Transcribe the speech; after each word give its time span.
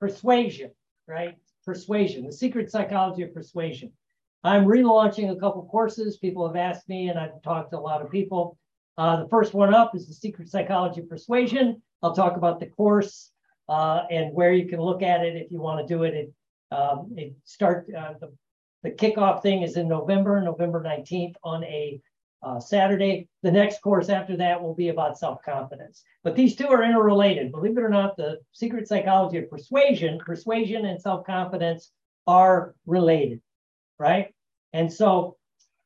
persuasion, 0.00 0.70
right? 1.06 1.36
Persuasion, 1.64 2.24
the 2.24 2.32
secret 2.32 2.70
psychology 2.70 3.22
of 3.22 3.34
persuasion. 3.34 3.92
I'm 4.42 4.66
relaunching 4.66 5.30
a 5.30 5.36
couple 5.36 5.64
courses. 5.64 6.18
People 6.18 6.46
have 6.46 6.56
asked 6.56 6.88
me, 6.88 7.08
and 7.08 7.18
I've 7.18 7.40
talked 7.42 7.70
to 7.70 7.78
a 7.78 7.80
lot 7.80 8.02
of 8.02 8.10
people. 8.10 8.58
Uh, 8.98 9.22
the 9.22 9.28
first 9.28 9.54
one 9.54 9.74
up 9.74 9.94
is 9.94 10.06
the 10.06 10.14
secret 10.14 10.48
psychology 10.48 11.00
of 11.00 11.08
persuasion. 11.08 11.80
I'll 12.02 12.14
talk 12.14 12.36
about 12.36 12.60
the 12.60 12.66
course 12.66 13.30
uh, 13.68 14.02
and 14.10 14.34
where 14.34 14.52
you 14.52 14.68
can 14.68 14.80
look 14.80 15.02
at 15.02 15.24
it 15.24 15.36
if 15.36 15.50
you 15.50 15.60
want 15.60 15.86
to 15.86 15.94
do 15.94 16.02
it. 16.02 16.14
It, 16.14 16.32
um, 16.70 17.14
it 17.16 17.34
start 17.44 17.86
uh, 17.96 18.14
the, 18.20 18.32
the 18.82 18.90
kickoff 18.90 19.42
thing 19.42 19.62
is 19.62 19.76
in 19.76 19.88
November, 19.88 20.40
November 20.40 20.82
19th 20.82 21.34
on 21.42 21.64
a 21.64 22.00
uh, 22.44 22.60
Saturday. 22.60 23.28
The 23.42 23.50
next 23.50 23.80
course 23.80 24.08
after 24.08 24.36
that 24.36 24.62
will 24.62 24.74
be 24.74 24.88
about 24.88 25.18
self-confidence. 25.18 26.04
But 26.22 26.36
these 26.36 26.56
two 26.56 26.68
are 26.68 26.82
interrelated. 26.82 27.52
Believe 27.52 27.76
it 27.78 27.82
or 27.82 27.88
not, 27.88 28.16
the 28.16 28.38
secret 28.52 28.88
psychology 28.88 29.38
of 29.38 29.50
persuasion, 29.50 30.18
persuasion 30.18 30.84
and 30.84 31.00
self-confidence 31.00 31.90
are 32.26 32.74
related, 32.86 33.40
right? 33.98 34.34
And 34.72 34.92
so 34.92 35.36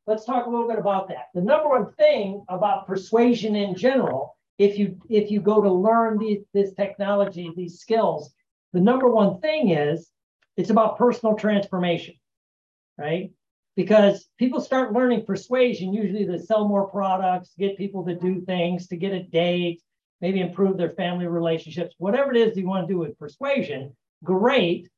let's 0.06 0.24
talk 0.24 0.46
a 0.46 0.50
little 0.50 0.68
bit 0.68 0.78
about 0.78 1.08
that. 1.08 1.26
The 1.34 1.42
number 1.42 1.68
one 1.68 1.92
thing 1.92 2.44
about 2.48 2.86
persuasion 2.86 3.54
in 3.54 3.74
general, 3.74 4.36
if 4.58 4.78
you 4.78 4.98
if 5.08 5.30
you 5.30 5.40
go 5.40 5.62
to 5.62 5.72
learn 5.72 6.18
these, 6.18 6.40
this 6.52 6.72
technology, 6.72 7.52
these 7.54 7.78
skills, 7.78 8.32
the 8.72 8.80
number 8.80 9.08
one 9.08 9.40
thing 9.40 9.70
is 9.70 10.10
it's 10.56 10.70
about 10.70 10.98
personal 10.98 11.36
transformation, 11.36 12.14
right? 12.96 13.30
Because 13.78 14.26
people 14.40 14.60
start 14.60 14.92
learning 14.92 15.24
persuasion 15.24 15.92
usually 15.92 16.26
to 16.26 16.36
sell 16.36 16.66
more 16.66 16.88
products, 16.88 17.52
get 17.56 17.78
people 17.78 18.04
to 18.04 18.16
do 18.16 18.40
things, 18.40 18.88
to 18.88 18.96
get 18.96 19.12
a 19.12 19.22
date, 19.22 19.80
maybe 20.20 20.40
improve 20.40 20.76
their 20.76 20.90
family 20.90 21.28
relationships, 21.28 21.94
whatever 21.98 22.34
it 22.34 22.38
is 22.38 22.56
you 22.56 22.66
want 22.66 22.88
to 22.88 22.92
do 22.92 22.98
with 22.98 23.16
persuasion, 23.20 23.96
great. 24.24 24.88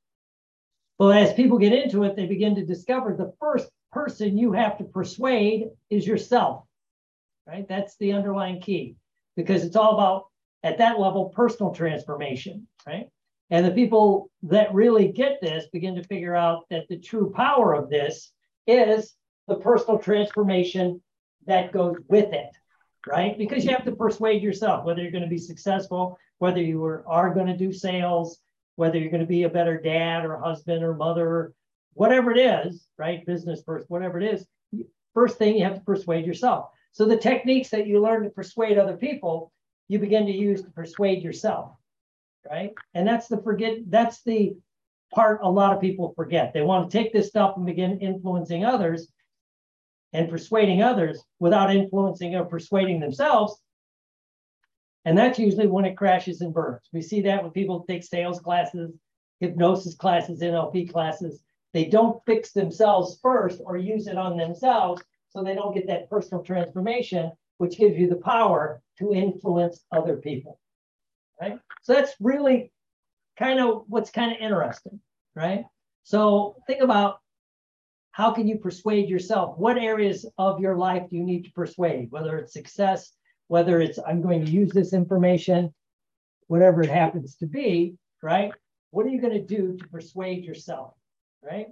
But 0.99 1.18
as 1.18 1.35
people 1.35 1.59
get 1.59 1.74
into 1.74 2.05
it, 2.05 2.16
they 2.16 2.24
begin 2.24 2.55
to 2.55 2.65
discover 2.65 3.15
the 3.15 3.35
first 3.38 3.68
person 3.93 4.38
you 4.38 4.52
have 4.52 4.79
to 4.79 4.85
persuade 4.85 5.66
is 5.90 6.07
yourself, 6.07 6.65
right? 7.46 7.68
That's 7.68 7.99
the 7.99 8.15
underlying 8.15 8.62
key 8.62 8.96
because 9.37 9.62
it's 9.62 9.77
all 9.77 9.93
about, 9.93 10.24
at 10.62 10.79
that 10.79 10.99
level, 10.99 11.27
personal 11.27 11.74
transformation, 11.74 12.66
right? 12.87 13.10
And 13.51 13.66
the 13.66 13.73
people 13.73 14.30
that 14.45 14.73
really 14.73 15.09
get 15.09 15.38
this 15.43 15.66
begin 15.71 15.96
to 15.96 16.02
figure 16.05 16.35
out 16.35 16.65
that 16.71 16.88
the 16.88 16.99
true 16.99 17.30
power 17.37 17.74
of 17.74 17.90
this 17.90 18.33
is 18.71 19.15
the 19.49 19.57
personal 19.57 19.99
transformation 19.99 21.01
that 21.46 21.73
goes 21.73 21.96
with 22.09 22.32
it, 22.32 22.51
right? 23.09 23.37
Because 23.37 23.65
you 23.65 23.71
have 23.71 23.85
to 23.85 23.96
persuade 23.96 24.43
yourself 24.43 24.85
whether 24.85 25.02
you're 25.02 25.10
going 25.10 25.24
to 25.24 25.30
be 25.30 25.38
successful, 25.38 26.18
whether 26.38 26.60
you 26.60 26.85
are, 26.85 27.04
are 27.07 27.35
going 27.35 27.46
to 27.46 27.57
do 27.57 27.73
sales, 27.73 28.38
whether 28.77 28.99
you're 28.99 29.10
going 29.10 29.21
to 29.21 29.27
be 29.27 29.43
a 29.43 29.49
better 29.49 29.80
dad 29.80 30.24
or 30.24 30.38
husband 30.38 30.82
or 30.82 30.95
mother, 30.95 31.52
whatever 31.95 32.30
it 32.30 32.38
is, 32.38 32.87
right? 32.96 33.27
Business 33.27 33.62
first, 33.65 33.90
whatever 33.90 34.21
it 34.21 34.35
is. 34.35 34.46
First 35.12 35.38
thing 35.38 35.57
you 35.57 35.65
have 35.65 35.74
to 35.74 35.80
persuade 35.80 36.24
yourself. 36.24 36.71
So 36.93 37.05
the 37.05 37.16
techniques 37.16 37.71
that 37.71 37.87
you 37.87 38.01
learn 38.01 38.23
to 38.24 38.30
persuade 38.30 38.79
other 38.79 38.96
people, 38.96 39.52
you 39.88 39.99
begin 39.99 40.27
to 40.27 40.32
use 40.32 40.62
to 40.62 40.71
persuade 40.71 41.23
yourself, 41.23 41.73
right? 42.49 42.73
And 42.95 43.07
that's 43.07 43.29
the 43.29 43.43
forget. 43.43 43.79
That's 43.88 44.23
the 44.23 44.55
part 45.13 45.41
a 45.43 45.51
lot 45.51 45.75
of 45.75 45.80
people 45.80 46.13
forget. 46.16 46.53
They 46.53 46.63
want 46.63 46.91
to 46.91 46.99
take 46.99 47.13
this 47.13 47.29
stuff 47.29 47.57
and 47.57 47.66
begin 47.66 48.01
influencing 48.01 48.65
others 48.65 49.09
and 50.13 50.29
persuading 50.29 50.83
others 50.83 51.23
without 51.39 51.75
influencing 51.75 52.35
or 52.35 52.45
persuading 52.45 53.01
themselves. 53.01 53.61
And 55.05 55.17
that's 55.17 55.39
usually 55.39 55.67
when 55.67 55.85
it 55.85 55.97
crashes 55.97 56.41
and 56.41 56.52
burns. 56.52 56.89
We 56.93 57.02
see 57.02 57.23
that 57.23 57.43
when 57.43 57.52
people 57.52 57.85
take 57.89 58.05
sales 58.05 58.41
classes, 58.41 58.93
hypnosis 59.41 59.95
classes, 59.95 60.41
NLP 60.41 60.93
classes. 60.93 61.43
They 61.73 61.87
don't 61.87 62.23
fix 62.27 62.52
themselves 62.52 63.19
first 63.23 63.61
or 63.65 63.77
use 63.77 64.06
it 64.06 64.19
on 64.19 64.37
themselves 64.37 65.03
so 65.31 65.43
they 65.43 65.55
don't 65.55 65.75
get 65.75 65.87
that 65.87 66.11
personal 66.11 66.43
transformation, 66.43 67.33
which 67.59 67.79
gives 67.79 67.97
you 67.97 68.09
the 68.09 68.17
power 68.17 68.83
to 68.99 69.15
influence 69.15 69.84
other 69.91 70.17
people. 70.17 70.61
Right? 71.41 71.59
So 71.83 71.95
that's 71.95 72.15
really 72.21 72.73
kind 73.39 73.61
of 73.61 73.84
what's 73.87 74.11
kind 74.11 74.33
of 74.33 74.39
interesting, 74.39 75.01
right? 75.35 75.65
So 76.03 76.57
think 76.67 76.83
about 76.83 77.21
how 78.13 78.33
can 78.33 78.49
you 78.49 78.59
persuade 78.59 79.09
yourself? 79.09 79.57
What 79.59 79.79
areas 79.79 80.27
of 80.39 80.61
your 80.61 80.77
life 80.77 81.09
do 81.09 81.17
you 81.17 81.23
need 81.23 81.45
to 81.45 81.53
persuade? 81.53 82.11
Whether 82.11 82.39
it's 82.39 82.53
success, 82.53 83.13
whether 83.49 83.81
it's 83.81 83.99
I'm 84.07 84.23
going 84.23 84.45
to 84.45 84.51
use 84.51 84.73
this 84.73 84.93
information, 84.93 85.73
whatever 86.49 86.83
it 86.83 86.91
happens 86.91 87.37
to 87.37 87.47
be, 87.47 87.95
right? 88.23 88.53
What 88.91 89.07
are 89.07 89.11
you 89.11 89.21
going 89.21 89.35
to 89.35 89.43
do 89.43 89.77
to 89.77 89.89
persuade 89.89 90.45
yourself, 90.45 90.95
right? 91.43 91.69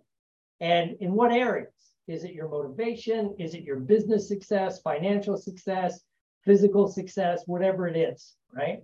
And 0.61 0.97
in 1.01 1.13
what 1.13 1.33
areas? 1.33 1.73
Is 2.07 2.25
it 2.25 2.33
your 2.33 2.49
motivation? 2.49 3.35
Is 3.39 3.55
it 3.55 3.65
your 3.65 3.77
business 3.77 4.29
success, 4.29 4.81
financial 4.81 5.37
success, 5.37 6.01
physical 6.45 6.89
success, 6.89 7.43
whatever 7.47 7.87
it 7.87 7.97
is, 7.97 8.35
right? 8.53 8.83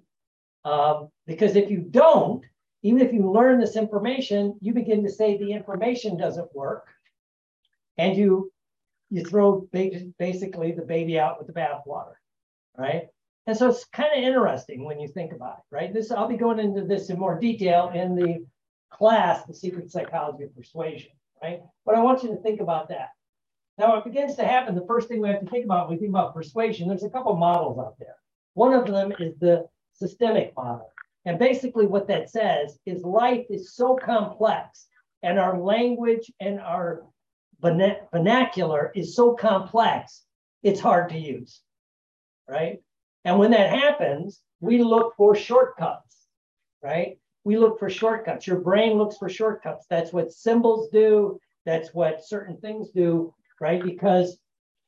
Um, 0.64 1.08
because 1.26 1.56
if 1.56 1.70
you 1.70 1.78
don't, 1.78 2.44
even 2.84 3.00
if 3.00 3.12
you 3.12 3.28
learn 3.32 3.58
this 3.58 3.76
information, 3.76 4.56
you 4.60 4.74
begin 4.74 5.02
to 5.02 5.10
say 5.10 5.36
the 5.36 5.52
information 5.52 6.18
doesn't 6.18 6.54
work, 6.54 6.86
and 7.98 8.16
you 8.16 8.52
you 9.10 9.24
throw 9.24 9.66
basically 9.72 10.72
the 10.72 10.82
baby 10.82 11.18
out 11.18 11.38
with 11.38 11.46
the 11.46 11.52
bathwater, 11.52 12.14
right? 12.76 13.08
And 13.46 13.56
so 13.56 13.68
it's 13.70 13.84
kind 13.86 14.10
of 14.16 14.22
interesting 14.22 14.84
when 14.84 15.00
you 15.00 15.08
think 15.08 15.32
about 15.32 15.58
it, 15.58 15.74
right? 15.74 15.92
This 15.92 16.10
I'll 16.10 16.28
be 16.28 16.36
going 16.36 16.58
into 16.58 16.84
this 16.84 17.10
in 17.10 17.18
more 17.18 17.38
detail 17.38 17.90
in 17.94 18.14
the 18.14 18.44
class, 18.92 19.44
the 19.44 19.54
secret 19.54 19.90
psychology 19.90 20.44
of 20.44 20.54
persuasion, 20.54 21.12
right? 21.42 21.62
But 21.86 21.94
I 21.94 22.02
want 22.02 22.22
you 22.22 22.30
to 22.30 22.42
think 22.42 22.60
about 22.60 22.88
that. 22.90 23.10
Now, 23.78 23.96
it 23.96 24.04
begins 24.04 24.36
to 24.36 24.44
happen. 24.44 24.74
The 24.74 24.86
first 24.86 25.08
thing 25.08 25.20
we 25.20 25.28
have 25.28 25.40
to 25.40 25.50
think 25.50 25.64
about 25.64 25.88
when 25.88 25.96
we 25.96 26.00
think 26.00 26.10
about 26.10 26.34
persuasion, 26.34 26.88
there's 26.88 27.02
a 27.02 27.10
couple 27.10 27.34
models 27.34 27.78
out 27.78 27.98
there. 27.98 28.16
One 28.54 28.72
of 28.72 28.86
them 28.86 29.12
is 29.18 29.36
the 29.38 29.66
systemic 29.94 30.54
model. 30.54 30.93
And 31.24 31.38
basically, 31.38 31.86
what 31.86 32.08
that 32.08 32.30
says 32.30 32.78
is 32.84 33.02
life 33.02 33.46
is 33.48 33.74
so 33.74 33.96
complex, 33.96 34.86
and 35.22 35.38
our 35.38 35.58
language 35.58 36.30
and 36.40 36.60
our 36.60 37.04
vernacular 37.60 38.92
is 38.94 39.16
so 39.16 39.34
complex, 39.34 40.22
it's 40.62 40.80
hard 40.80 41.08
to 41.10 41.18
use, 41.18 41.60
right? 42.48 42.82
And 43.24 43.38
when 43.38 43.52
that 43.52 43.70
happens, 43.70 44.42
we 44.60 44.82
look 44.82 45.14
for 45.16 45.34
shortcuts, 45.34 46.26
right? 46.82 47.18
We 47.44 47.56
look 47.56 47.78
for 47.78 47.88
shortcuts. 47.88 48.46
Your 48.46 48.60
brain 48.60 48.98
looks 48.98 49.16
for 49.16 49.28
shortcuts. 49.28 49.86
That's 49.88 50.12
what 50.12 50.32
symbols 50.32 50.90
do. 50.90 51.38
That's 51.64 51.94
what 51.94 52.24
certain 52.24 52.58
things 52.58 52.90
do, 52.90 53.34
right? 53.60 53.82
Because 53.82 54.38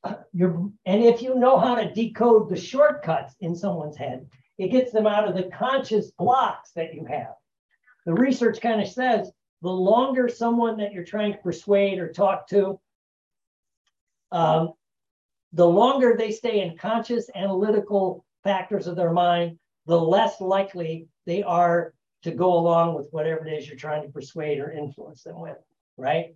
uh, 0.05 0.15
you're, 0.35 0.71
and 0.85 1.03
if 1.03 1.23
you 1.23 1.35
know 1.35 1.59
how 1.59 1.77
to 1.77 1.93
decode 1.93 2.51
the 2.51 2.57
shortcuts 2.57 3.35
in 3.41 3.55
someone's 3.55 3.97
head, 3.97 4.27
it 4.59 4.69
gets 4.69 4.93
them 4.93 5.07
out 5.07 5.29
of 5.29 5.35
the 5.35 5.51
conscious 5.51 6.11
blocks 6.13 6.73
that 6.73 6.95
you 6.95 7.05
have. 7.05 7.35
The 8.07 8.15
research 8.15 8.61
kind 8.61 8.81
of 8.81 8.89
says 8.89 9.31
the 9.63 9.71
longer 9.71 10.29
someone 10.29 10.79
that 10.79 10.93
you're 10.93 11.05
trying 11.05 11.33
to 11.33 11.39
persuade 11.39 11.99
or 11.99 12.13
talk 12.13 12.49
to, 12.49 12.81
um, 14.33 14.73
the 15.53 15.67
longer 15.67 16.15
they 16.17 16.31
stay 16.31 16.61
in 16.61 16.77
conscious 16.77 17.29
analytical 17.35 18.25
factors 18.45 18.87
of 18.87 18.97
their 18.97 19.13
mind, 19.13 19.59
the 19.87 19.99
less 19.99 20.41
likely 20.41 21.09
they 21.27 21.43
are 21.43 21.95
to 22.23 22.31
go 22.31 22.55
along 22.55 22.95
with 22.95 23.09
whatever 23.11 23.47
it 23.47 23.53
is 23.53 23.69
you're 23.69 23.77
trying 23.77 24.03
to 24.03 24.09
persuade 24.09 24.59
or 24.59 24.71
influence 24.71 25.23
them 25.23 25.41
with, 25.41 25.57
right? 25.97 26.35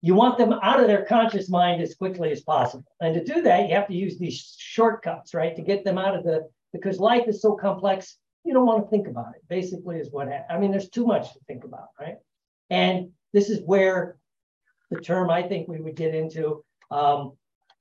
You 0.00 0.14
want 0.14 0.38
them 0.38 0.52
out 0.52 0.80
of 0.80 0.86
their 0.86 1.04
conscious 1.04 1.48
mind 1.48 1.82
as 1.82 1.96
quickly 1.96 2.30
as 2.30 2.40
possible. 2.40 2.84
And 3.00 3.14
to 3.14 3.24
do 3.24 3.42
that, 3.42 3.68
you 3.68 3.74
have 3.74 3.88
to 3.88 3.94
use 3.94 4.16
these 4.16 4.54
shortcuts, 4.58 5.34
right? 5.34 5.56
To 5.56 5.62
get 5.62 5.84
them 5.84 5.98
out 5.98 6.14
of 6.14 6.24
the 6.24 6.48
because 6.72 6.98
life 6.98 7.26
is 7.26 7.40
so 7.40 7.54
complex, 7.54 8.18
you 8.44 8.52
don't 8.52 8.66
want 8.66 8.84
to 8.84 8.90
think 8.90 9.08
about 9.08 9.34
it, 9.34 9.42
basically, 9.48 9.98
is 9.98 10.10
what 10.10 10.28
I 10.50 10.58
mean, 10.58 10.70
there's 10.70 10.88
too 10.90 11.06
much 11.06 11.32
to 11.32 11.40
think 11.46 11.64
about, 11.64 11.88
right? 12.00 12.16
And 12.70 13.10
this 13.32 13.50
is 13.50 13.60
where 13.64 14.16
the 14.90 15.00
term 15.00 15.30
I 15.30 15.42
think 15.42 15.68
we 15.68 15.80
would 15.80 15.96
get 15.96 16.14
into, 16.14 16.64
um, 16.90 17.32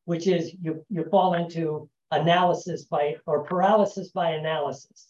which 0.05 0.27
is 0.27 0.53
you, 0.61 0.85
you 0.89 1.05
fall 1.05 1.35
into 1.35 1.89
analysis 2.11 2.85
by 2.85 3.17
or 3.25 3.43
paralysis 3.43 4.09
by 4.09 4.31
analysis. 4.31 5.07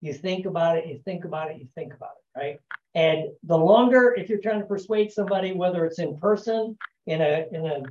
You 0.00 0.12
think 0.12 0.46
about 0.46 0.76
it, 0.76 0.86
you 0.86 1.00
think 1.04 1.24
about 1.24 1.50
it, 1.50 1.58
you 1.58 1.68
think 1.74 1.94
about 1.94 2.12
it, 2.16 2.38
right? 2.38 2.58
And 2.94 3.30
the 3.42 3.56
longer, 3.56 4.14
if 4.16 4.28
you're 4.28 4.40
trying 4.40 4.60
to 4.60 4.66
persuade 4.66 5.12
somebody, 5.12 5.52
whether 5.52 5.84
it's 5.84 5.98
in 5.98 6.18
person, 6.18 6.76
in 7.06 7.20
a 7.20 7.46
in 7.52 7.66
an 7.66 7.86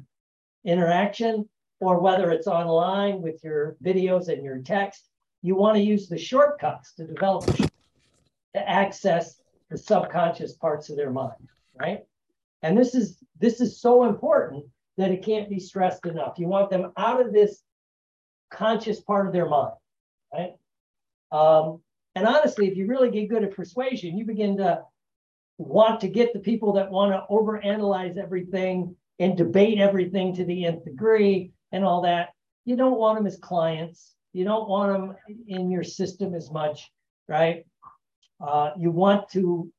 interaction, 0.64 1.50
or 1.80 2.00
whether 2.00 2.32
it's 2.32 2.48
online 2.48 3.22
with 3.22 3.44
your 3.44 3.76
videos 3.84 4.30
and 4.30 4.44
your 4.44 4.60
text, 4.60 5.10
you 5.44 5.56
want 5.56 5.76
to 5.76 5.84
use 5.84 6.08
the 6.08 6.18
shortcuts 6.18 6.94
to 6.96 7.06
develop 7.06 7.46
to 7.56 7.70
access 8.56 9.42
the 9.70 9.78
subconscious 9.78 10.54
parts 10.54 10.90
of 10.90 10.96
their 10.96 11.12
mind, 11.12 11.50
right? 11.80 12.00
And 12.64 12.78
this 12.78 12.96
is 12.96 13.18
this 13.40 13.62
is 13.62 13.80
so 13.80 14.06
important 14.06 14.66
that 14.98 15.12
it 15.12 15.24
can't 15.24 15.50
be 15.50 15.60
stressed 15.60 16.06
enough. 16.06 16.40
You 16.40 16.48
want 16.48 16.70
them 16.70 16.92
out 16.98 17.20
of 17.20 17.34
this 17.34 17.62
conscious 18.52 19.02
part 19.02 19.28
of 19.28 19.34
their 19.34 19.50
mind, 19.50 19.74
right? 20.34 20.54
Um, 21.32 21.82
And 22.16 22.28
honestly, 22.28 22.68
if 22.68 22.78
you 22.78 22.86
really 22.86 23.10
get 23.10 23.30
good 23.30 23.44
at 23.44 23.56
persuasion, 23.56 24.18
you 24.18 24.26
begin 24.26 24.58
to 24.58 24.84
want 25.58 26.02
to 26.02 26.08
get 26.08 26.32
the 26.32 26.40
people 26.40 26.74
that 26.74 26.92
want 26.92 27.12
to 27.12 27.26
overanalyze 27.30 28.18
everything 28.18 28.96
and 29.20 29.38
debate 29.38 29.80
everything 29.80 30.36
to 30.36 30.46
the 30.46 30.66
nth 30.66 30.86
degree 30.86 31.52
and 31.72 31.84
all 31.84 32.02
that. 32.02 32.30
You 32.66 32.76
don't 32.76 33.00
want 33.00 33.18
them 33.18 33.28
as 33.28 33.38
clients. 33.38 34.14
You 34.34 34.44
don't 34.44 34.68
want 34.68 34.92
them 34.92 35.38
in 35.48 35.70
your 35.70 35.84
system 35.84 36.34
as 36.34 36.52
much, 36.52 36.92
right? 37.28 37.66
Uh, 38.42 38.72
you 38.78 38.92
want 38.92 39.30
to 39.30 39.72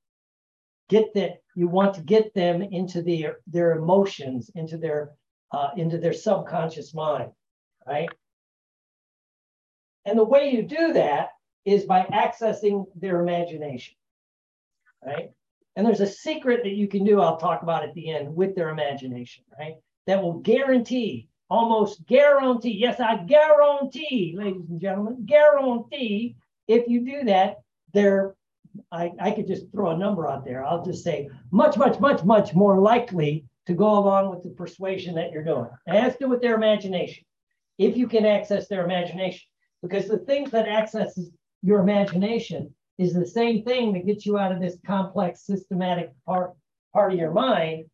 get 0.89 1.13
that. 1.15 1.43
You 1.55 1.69
want 1.69 1.95
to 1.95 2.03
get 2.03 2.35
them 2.35 2.63
into 2.63 3.03
their 3.03 3.39
their 3.47 3.73
emotions, 3.73 4.51
into 4.55 4.79
their 4.79 5.11
uh, 5.53 5.71
into 5.77 5.99
their 5.99 6.13
subconscious 6.13 6.95
mind, 6.95 7.31
right? 7.87 8.09
And 10.05 10.19
the 10.19 10.25
way 10.25 10.51
you 10.51 10.63
do 10.63 10.93
that 10.93 11.31
is 11.65 11.85
by 11.85 12.03
accessing 12.03 12.85
their 12.95 13.21
imagination, 13.21 13.95
right? 15.05 15.31
And 15.77 15.87
there's 15.87 16.01
a 16.01 16.07
secret 16.07 16.63
that 16.63 16.75
you 16.75 16.89
can 16.89 17.05
do, 17.05 17.21
I'll 17.21 17.39
talk 17.39 17.63
about 17.63 17.85
at 17.85 17.95
the 17.95 18.11
end 18.11 18.35
with 18.35 18.55
their 18.55 18.69
imagination, 18.69 19.45
right? 19.59 19.75
That 20.07 20.23
will 20.23 20.41
guarantee, 20.41 21.29
almost 21.51 22.07
guarantee, 22.07 22.77
yes, 22.79 23.01
I 23.01 23.17
guarantee, 23.25 24.35
ladies 24.37 24.69
and 24.69 24.81
gentlemen, 24.81 25.25
guarantee 25.27 26.37
if 26.69 26.89
you 26.89 27.01
do 27.01 27.25
that, 27.25 27.59
they're, 27.93 28.35
I, 28.91 29.13
I 29.21 29.31
could 29.31 29.47
just 29.47 29.71
throw 29.71 29.91
a 29.91 29.97
number 29.97 30.29
out 30.29 30.45
there. 30.45 30.65
I'll 30.65 30.85
just 30.85 31.05
say 31.05 31.29
much, 31.51 31.77
much, 31.77 32.01
much, 32.01 32.25
much 32.25 32.55
more 32.55 32.81
likely 32.81 33.45
to 33.67 33.75
go 33.75 33.99
along 33.99 34.31
with 34.31 34.43
the 34.43 34.51
persuasion 34.51 35.15
that 35.15 35.31
you're 35.31 35.45
doing. 35.45 35.69
It 35.87 36.01
has 36.01 36.15
to 36.15 36.25
do 36.25 36.29
with 36.29 36.43
their 36.43 36.55
imagination. 36.55 37.25
If 37.79 37.97
you 37.97 38.09
can 38.09 38.27
access 38.27 38.69
their 38.69 38.85
imagination, 38.85 39.43
because 39.83 40.07
the 40.07 40.19
things 40.19 40.51
that 40.51 40.69
accesses 40.69 41.31
your 41.63 41.81
imagination 41.81 42.75
is 42.99 43.13
the 43.13 43.27
same 43.27 43.65
thing 43.65 43.93
that 43.93 44.07
gets 44.07 44.25
you 44.25 44.39
out 44.39 44.53
of 44.53 44.61
this 44.61 44.77
complex 44.87 45.43
systematic 45.47 46.13
part, 46.27 46.53
part 46.93 47.13
of 47.13 47.19
your 47.19 47.33
mind. 47.33 47.87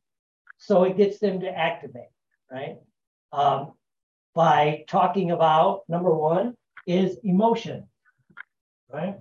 So 0.58 0.84
it 0.84 0.96
gets 0.96 1.18
them 1.18 1.40
to 1.40 1.48
activate, 1.48 2.10
right? 2.50 2.76
Um, 3.32 3.72
by 4.34 4.84
talking 4.88 5.30
about 5.30 5.82
number 5.88 6.14
one 6.14 6.54
is 6.86 7.18
emotion, 7.24 7.86
right? 8.92 9.16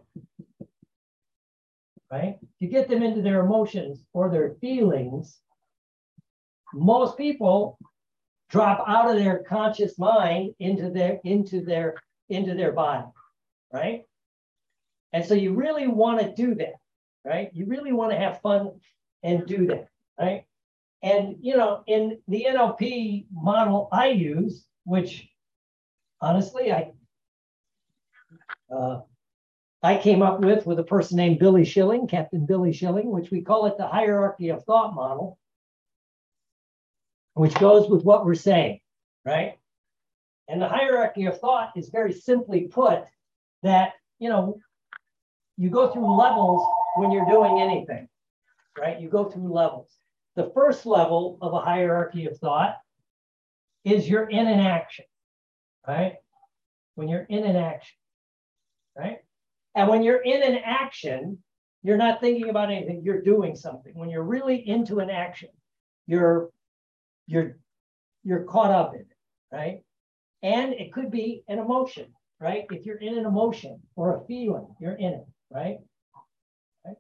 Right? 2.11 2.37
You 2.59 2.69
get 2.69 2.89
them 2.89 3.03
into 3.03 3.21
their 3.21 3.41
emotions 3.41 4.03
or 4.13 4.29
their 4.29 4.55
feelings. 4.61 5.39
Most 6.73 7.17
people 7.17 7.77
drop 8.49 8.83
out 8.87 9.09
of 9.09 9.17
their 9.17 9.43
conscious 9.43 9.97
mind 9.97 10.53
into 10.59 10.89
their 10.89 11.19
into 11.23 11.61
their 11.61 11.95
into 12.29 12.55
their 12.55 12.71
body, 12.71 13.05
right? 13.71 14.03
And 15.13 15.25
so 15.25 15.33
you 15.33 15.53
really 15.53 15.87
want 15.87 16.19
to 16.19 16.33
do 16.33 16.55
that, 16.55 16.75
right? 17.25 17.49
You 17.53 17.65
really 17.65 17.93
want 17.93 18.11
to 18.11 18.17
have 18.17 18.41
fun 18.41 18.79
and 19.23 19.45
do 19.45 19.67
that, 19.67 19.87
right? 20.19 20.45
And 21.01 21.37
you 21.41 21.55
know, 21.55 21.83
in 21.87 22.19
the 22.27 22.47
NLP 22.49 23.25
model 23.31 23.87
I 23.91 24.09
use, 24.09 24.65
which 24.83 25.29
honestly 26.21 26.71
I 26.71 26.91
uh, 28.73 29.01
I 29.81 29.97
came 29.97 30.21
up 30.21 30.41
with 30.41 30.65
with 30.65 30.79
a 30.79 30.83
person 30.83 31.17
named 31.17 31.39
Billy 31.39 31.63
Schilling, 31.63 32.07
Captain 32.07 32.45
Billy 32.45 32.73
Schilling, 32.73 33.11
which 33.11 33.31
we 33.31 33.41
call 33.41 33.65
it 33.65 33.77
the 33.77 33.87
hierarchy 33.87 34.49
of 34.49 34.63
thought 34.65 34.93
model, 34.93 35.39
which 37.33 37.53
goes 37.55 37.89
with 37.89 38.03
what 38.03 38.25
we're 38.25 38.35
saying, 38.35 38.81
right? 39.25 39.57
And 40.49 40.61
the 40.61 40.67
hierarchy 40.67 41.25
of 41.27 41.39
thought 41.39 41.71
is 41.77 41.89
very 41.89 42.11
simply 42.11 42.61
put 42.61 43.05
that, 43.63 43.93
you 44.17 44.29
know, 44.29 44.59
you 45.57 45.69
go 45.69 45.89
through 45.89 46.17
levels 46.17 46.65
when 46.95 47.11
you're 47.11 47.27
doing 47.27 47.61
anything, 47.61 48.09
right? 48.77 48.99
You 48.99 49.09
go 49.09 49.25
through 49.25 49.53
levels. 49.53 49.95
The 50.39 50.51
first 50.55 50.85
level 50.85 51.37
of 51.41 51.51
a 51.51 51.59
hierarchy 51.59 52.25
of 52.25 52.37
thought 52.37 52.77
is 53.83 54.07
you're 54.07 54.29
in 54.29 54.47
an 54.47 54.61
action, 54.61 55.03
right? 55.85 56.13
When 56.95 57.09
you're 57.09 57.23
in 57.23 57.43
an 57.43 57.57
action, 57.57 57.97
right? 58.97 59.17
And 59.75 59.89
when 59.89 60.01
you're 60.01 60.21
in 60.21 60.41
an 60.41 60.61
action, 60.63 61.39
you're 61.83 61.97
not 61.97 62.21
thinking 62.21 62.47
about 62.47 62.71
anything, 62.71 63.01
you're 63.03 63.21
doing 63.21 63.57
something. 63.57 63.91
When 63.95 64.09
you're 64.09 64.23
really 64.23 64.65
into 64.65 64.99
an 64.99 65.09
action, 65.09 65.49
you're 66.07 66.51
you're 67.27 67.57
you're 68.23 68.45
caught 68.45 68.71
up 68.71 68.93
in 68.93 69.01
it, 69.01 69.17
right? 69.51 69.81
And 70.41 70.71
it 70.71 70.93
could 70.93 71.11
be 71.11 71.43
an 71.49 71.59
emotion, 71.59 72.13
right? 72.39 72.65
If 72.71 72.85
you're 72.85 72.95
in 72.95 73.17
an 73.17 73.25
emotion 73.25 73.81
or 73.97 74.15
a 74.15 74.25
feeling, 74.25 74.73
you're 74.79 74.95
in 74.95 75.15
it 75.15 75.27
right? 75.51 75.79
Right? 76.85 76.97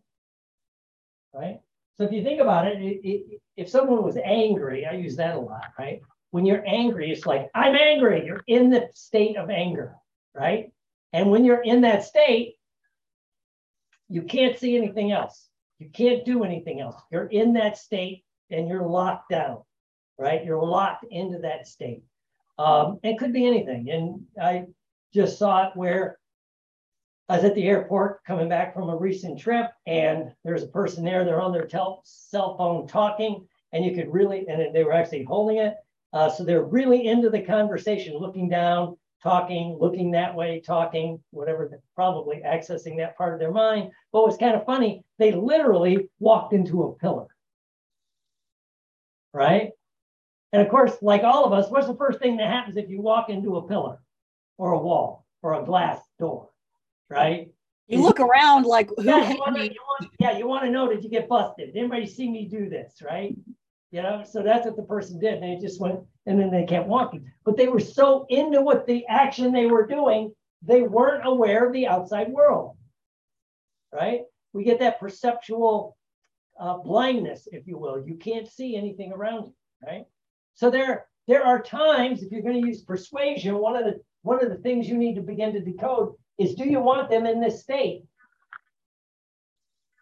Right? 1.33 1.59
So 1.99 2.05
if 2.05 2.13
you 2.13 2.23
think 2.23 2.39
about 2.39 2.65
it, 2.65 2.81
it, 2.81 3.01
it, 3.03 3.41
if 3.57 3.67
someone 3.67 4.03
was 4.03 4.17
angry, 4.23 4.85
I 4.85 4.93
use 4.93 5.17
that 5.17 5.35
a 5.35 5.39
lot, 5.39 5.65
right? 5.77 5.99
When 6.31 6.45
you're 6.45 6.63
angry, 6.65 7.11
it's 7.11 7.25
like, 7.25 7.49
I'm 7.53 7.75
angry. 7.75 8.25
You're 8.25 8.43
in 8.47 8.69
the 8.69 8.87
state 8.93 9.35
of 9.35 9.49
anger, 9.49 9.95
right? 10.33 10.71
And 11.11 11.29
when 11.29 11.43
you're 11.43 11.61
in 11.61 11.81
that 11.81 12.05
state, 12.05 12.55
you 14.07 14.21
can't 14.21 14.57
see 14.57 14.77
anything 14.77 15.11
else. 15.11 15.49
You 15.79 15.89
can't 15.89 16.23
do 16.23 16.45
anything 16.45 16.79
else. 16.79 16.95
You're 17.11 17.25
in 17.25 17.51
that 17.53 17.77
state 17.77 18.23
and 18.49 18.69
you're 18.69 18.87
locked 18.87 19.29
down, 19.29 19.63
right? 20.17 20.45
You're 20.45 20.63
locked 20.63 21.03
into 21.11 21.39
that 21.39 21.67
state. 21.67 22.03
Um, 22.57 22.99
it 23.03 23.19
could 23.19 23.33
be 23.33 23.45
anything. 23.45 23.89
And 23.89 24.21
I 24.41 24.67
just 25.13 25.37
saw 25.37 25.67
it 25.67 25.75
where 25.75 26.17
I 27.29 27.35
was 27.35 27.45
at 27.45 27.53
the 27.53 27.67
airport 27.67 28.23
coming 28.23 28.49
back 28.49 28.73
from 28.73 28.89
a 28.89 28.97
recent 28.97 29.39
trip, 29.39 29.67
and 29.85 30.33
there's 30.43 30.63
a 30.63 30.67
person 30.67 31.05
there. 31.05 31.23
They're 31.23 31.41
on 31.41 31.53
their 31.53 31.67
tel- 31.67 32.01
cell 32.03 32.57
phone 32.57 32.87
talking, 32.87 33.47
and 33.71 33.85
you 33.85 33.93
could 33.93 34.11
really, 34.11 34.47
and 34.47 34.73
they 34.73 34.83
were 34.83 34.93
actually 34.93 35.25
holding 35.25 35.57
it. 35.57 35.75
Uh, 36.11 36.27
so 36.27 36.43
they're 36.43 36.63
really 36.63 37.07
into 37.07 37.29
the 37.29 37.41
conversation, 37.41 38.17
looking 38.17 38.49
down, 38.49 38.97
talking, 39.21 39.77
looking 39.79 40.09
that 40.11 40.33
way, 40.33 40.59
talking, 40.59 41.21
whatever, 41.29 41.79
probably 41.93 42.41
accessing 42.43 42.97
that 42.97 43.15
part 43.15 43.35
of 43.35 43.39
their 43.39 43.51
mind. 43.51 43.91
But 44.11 44.23
what's 44.23 44.37
kind 44.37 44.55
of 44.55 44.65
funny, 44.65 45.03
they 45.19 45.31
literally 45.31 46.09
walked 46.17 46.53
into 46.53 46.81
a 46.81 46.95
pillar. 46.95 47.27
Right? 49.33 49.69
And 50.51 50.63
of 50.63 50.69
course, 50.69 50.93
like 51.03 51.21
all 51.21 51.45
of 51.45 51.53
us, 51.53 51.69
what's 51.69 51.85
the 51.85 51.95
first 51.95 52.17
thing 52.17 52.37
that 52.37 52.47
happens 52.47 52.75
if 52.75 52.89
you 52.89 53.03
walk 53.03 53.29
into 53.29 53.57
a 53.57 53.67
pillar 53.67 54.01
or 54.57 54.71
a 54.71 54.79
wall 54.79 55.27
or 55.43 55.53
a 55.53 55.63
glass 55.63 56.01
door? 56.17 56.49
Right? 57.09 57.49
You 57.87 58.03
look 58.03 58.19
around 58.19 58.65
like 58.65 58.89
who 58.89 59.03
yeah, 59.03 59.31
you 59.31 59.39
wanna, 59.39 59.63
you 59.63 59.81
want, 59.99 60.11
yeah, 60.19 60.37
you 60.37 60.47
want 60.47 60.63
to 60.63 60.69
know 60.69 60.87
did 60.87 61.03
you 61.03 61.09
get 61.09 61.27
busted? 61.27 61.73
Did 61.73 61.79
anybody 61.79 62.05
see 62.05 62.29
me 62.29 62.45
do 62.45 62.69
this, 62.69 63.01
right? 63.01 63.35
You 63.91 64.03
know, 64.03 64.23
so 64.23 64.43
that's 64.43 64.65
what 64.65 64.75
the 64.75 64.83
person 64.83 65.19
did. 65.19 65.41
They 65.41 65.57
just 65.59 65.81
went 65.81 65.99
and 66.27 66.39
then 66.39 66.51
they 66.51 66.65
kept 66.65 66.87
walking. 66.87 67.25
But 67.43 67.57
they 67.57 67.67
were 67.67 67.79
so 67.79 68.27
into 68.29 68.61
what 68.61 68.85
the 68.85 69.07
action 69.07 69.51
they 69.51 69.65
were 69.65 69.87
doing, 69.87 70.31
they 70.61 70.83
weren't 70.83 71.25
aware 71.25 71.65
of 71.65 71.73
the 71.73 71.87
outside 71.87 72.29
world, 72.29 72.77
right? 73.91 74.21
We 74.53 74.63
get 74.63 74.79
that 74.79 74.99
perceptual 74.99 75.97
uh, 76.59 76.77
blindness, 76.77 77.47
if 77.51 77.65
you 77.65 77.79
will. 77.79 78.05
You 78.05 78.15
can't 78.15 78.47
see 78.47 78.75
anything 78.75 79.11
around 79.11 79.47
you, 79.47 79.53
right? 79.87 80.05
So 80.53 80.69
there, 80.69 81.07
there 81.27 81.43
are 81.43 81.59
times 81.61 82.21
if 82.21 82.31
you're 82.31 82.43
going 82.43 82.61
to 82.61 82.67
use 82.67 82.83
persuasion, 82.83 83.57
one 83.57 83.75
of 83.75 83.85
the 83.85 83.99
one 84.21 84.43
of 84.43 84.49
the 84.51 84.57
things 84.57 84.87
you 84.87 84.97
need 84.97 85.15
to 85.15 85.21
begin 85.21 85.53
to 85.53 85.61
decode 85.61 86.13
is 86.39 86.55
do 86.55 86.63
you 86.63 86.79
want 86.79 87.09
them 87.09 87.25
in 87.25 87.41
this 87.41 87.61
state? 87.61 88.03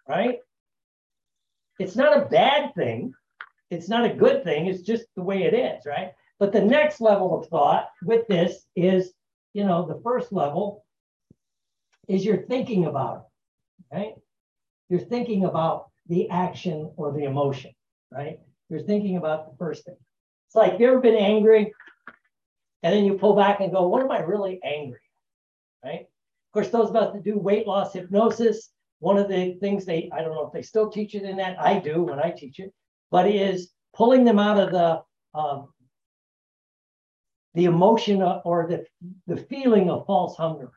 Right? 0.07 0.39
It's 1.79 1.95
not 1.95 2.17
a 2.17 2.25
bad 2.25 2.73
thing. 2.75 3.13
It's 3.69 3.89
not 3.89 4.05
a 4.05 4.13
good 4.13 4.43
thing. 4.43 4.67
It's 4.67 4.81
just 4.81 5.05
the 5.15 5.23
way 5.23 5.43
it 5.43 5.53
is, 5.53 5.85
right? 5.85 6.13
But 6.39 6.53
the 6.53 6.61
next 6.61 7.01
level 7.01 7.37
of 7.37 7.47
thought 7.47 7.89
with 8.03 8.27
this 8.27 8.65
is, 8.75 9.11
you 9.53 9.65
know, 9.65 9.85
the 9.85 9.99
first 10.01 10.31
level 10.31 10.85
is 12.07 12.23
you're 12.23 12.43
thinking 12.43 12.85
about 12.85 13.25
it, 13.91 13.95
right? 13.95 14.13
You're 14.89 14.99
thinking 15.01 15.45
about 15.45 15.89
the 16.07 16.29
action 16.29 16.91
or 16.95 17.11
the 17.11 17.25
emotion, 17.25 17.71
right? 18.11 18.39
You're 18.69 18.83
thinking 18.83 19.17
about 19.17 19.51
the 19.51 19.57
first 19.57 19.85
thing. 19.85 19.97
It's 20.47 20.55
like 20.55 20.79
you 20.79 20.87
ever 20.87 20.99
been 20.99 21.15
angry 21.15 21.73
and 22.83 22.93
then 22.93 23.03
you 23.03 23.15
pull 23.15 23.35
back 23.35 23.59
and 23.59 23.71
go, 23.71 23.87
what 23.87 24.01
am 24.01 24.11
I 24.11 24.19
really 24.19 24.59
angry? 24.63 25.01
Right? 25.83 26.07
Course, 26.57 26.69
those 26.69 26.89
of 26.89 26.95
us 26.95 27.13
that 27.13 27.23
do 27.23 27.37
weight 27.37 27.67
loss 27.67 27.93
hypnosis, 27.93 28.69
one 28.99 29.17
of 29.17 29.27
the 29.27 29.55
things 29.59 29.85
they, 29.85 30.09
I 30.11 30.21
don't 30.21 30.33
know 30.33 30.47
if 30.47 30.53
they 30.53 30.63
still 30.63 30.89
teach 30.89 31.13
it 31.13 31.21
in 31.21 31.37
that, 31.37 31.59
I 31.59 31.77
do 31.79 32.01
when 32.01 32.19
I 32.19 32.31
teach 32.31 32.59
it, 32.59 32.73
but 33.11 33.29
is 33.29 33.69
pulling 33.95 34.25
them 34.25 34.39
out 34.39 34.59
of 34.59 34.71
the 34.71 35.39
um, 35.39 35.67
the 37.53 37.65
emotion 37.65 38.21
or 38.21 38.67
the, 38.67 38.85
the 39.25 39.41
feeling 39.41 39.89
of 39.89 40.05
false 40.05 40.35
hunger, 40.35 40.71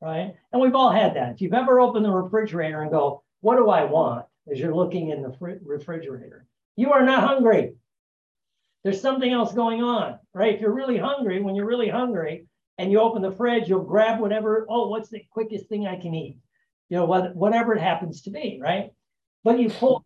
right? 0.00 0.34
And 0.52 0.60
we've 0.60 0.74
all 0.74 0.90
had 0.90 1.14
that. 1.14 1.32
If 1.32 1.40
you've 1.40 1.54
ever 1.54 1.80
opened 1.80 2.04
the 2.04 2.10
refrigerator 2.10 2.82
and 2.82 2.90
go, 2.90 3.22
what 3.40 3.56
do 3.56 3.70
I 3.70 3.84
want? 3.84 4.26
As 4.50 4.58
you're 4.58 4.74
looking 4.74 5.10
in 5.10 5.22
the 5.22 5.32
fr- 5.38 5.64
refrigerator, 5.64 6.46
you 6.74 6.92
are 6.92 7.04
not 7.04 7.22
hungry. 7.22 7.74
There's 8.82 9.00
something 9.00 9.32
else 9.32 9.52
going 9.52 9.80
on, 9.80 10.18
right? 10.34 10.54
If 10.54 10.60
you're 10.60 10.74
really 10.74 10.98
hungry, 10.98 11.40
when 11.40 11.54
you're 11.54 11.66
really 11.66 11.88
hungry, 11.88 12.46
and 12.78 12.90
you 12.90 13.00
open 13.00 13.22
the 13.22 13.32
fridge, 13.32 13.68
you'll 13.68 13.84
grab 13.84 14.20
whatever. 14.20 14.66
Oh, 14.68 14.88
what's 14.88 15.10
the 15.10 15.24
quickest 15.30 15.66
thing 15.66 15.86
I 15.86 15.96
can 15.96 16.14
eat? 16.14 16.36
you 16.92 16.98
know, 16.98 17.06
what, 17.06 17.34
whatever 17.34 17.74
it 17.74 17.80
happens 17.80 18.20
to 18.20 18.30
be, 18.30 18.60
right? 18.62 18.90
But 19.44 19.58
you 19.58 19.70
pull, 19.70 20.04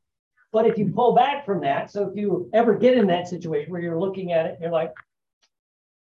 but 0.52 0.68
if 0.68 0.78
you 0.78 0.92
pull 0.94 1.16
back 1.16 1.44
from 1.44 1.62
that, 1.62 1.90
so 1.90 2.08
if 2.08 2.16
you 2.16 2.48
ever 2.54 2.76
get 2.76 2.96
in 2.96 3.08
that 3.08 3.26
situation 3.26 3.72
where 3.72 3.80
you're 3.80 3.98
looking 3.98 4.30
at 4.30 4.46
it, 4.46 4.58
you're 4.60 4.70
like, 4.70 4.94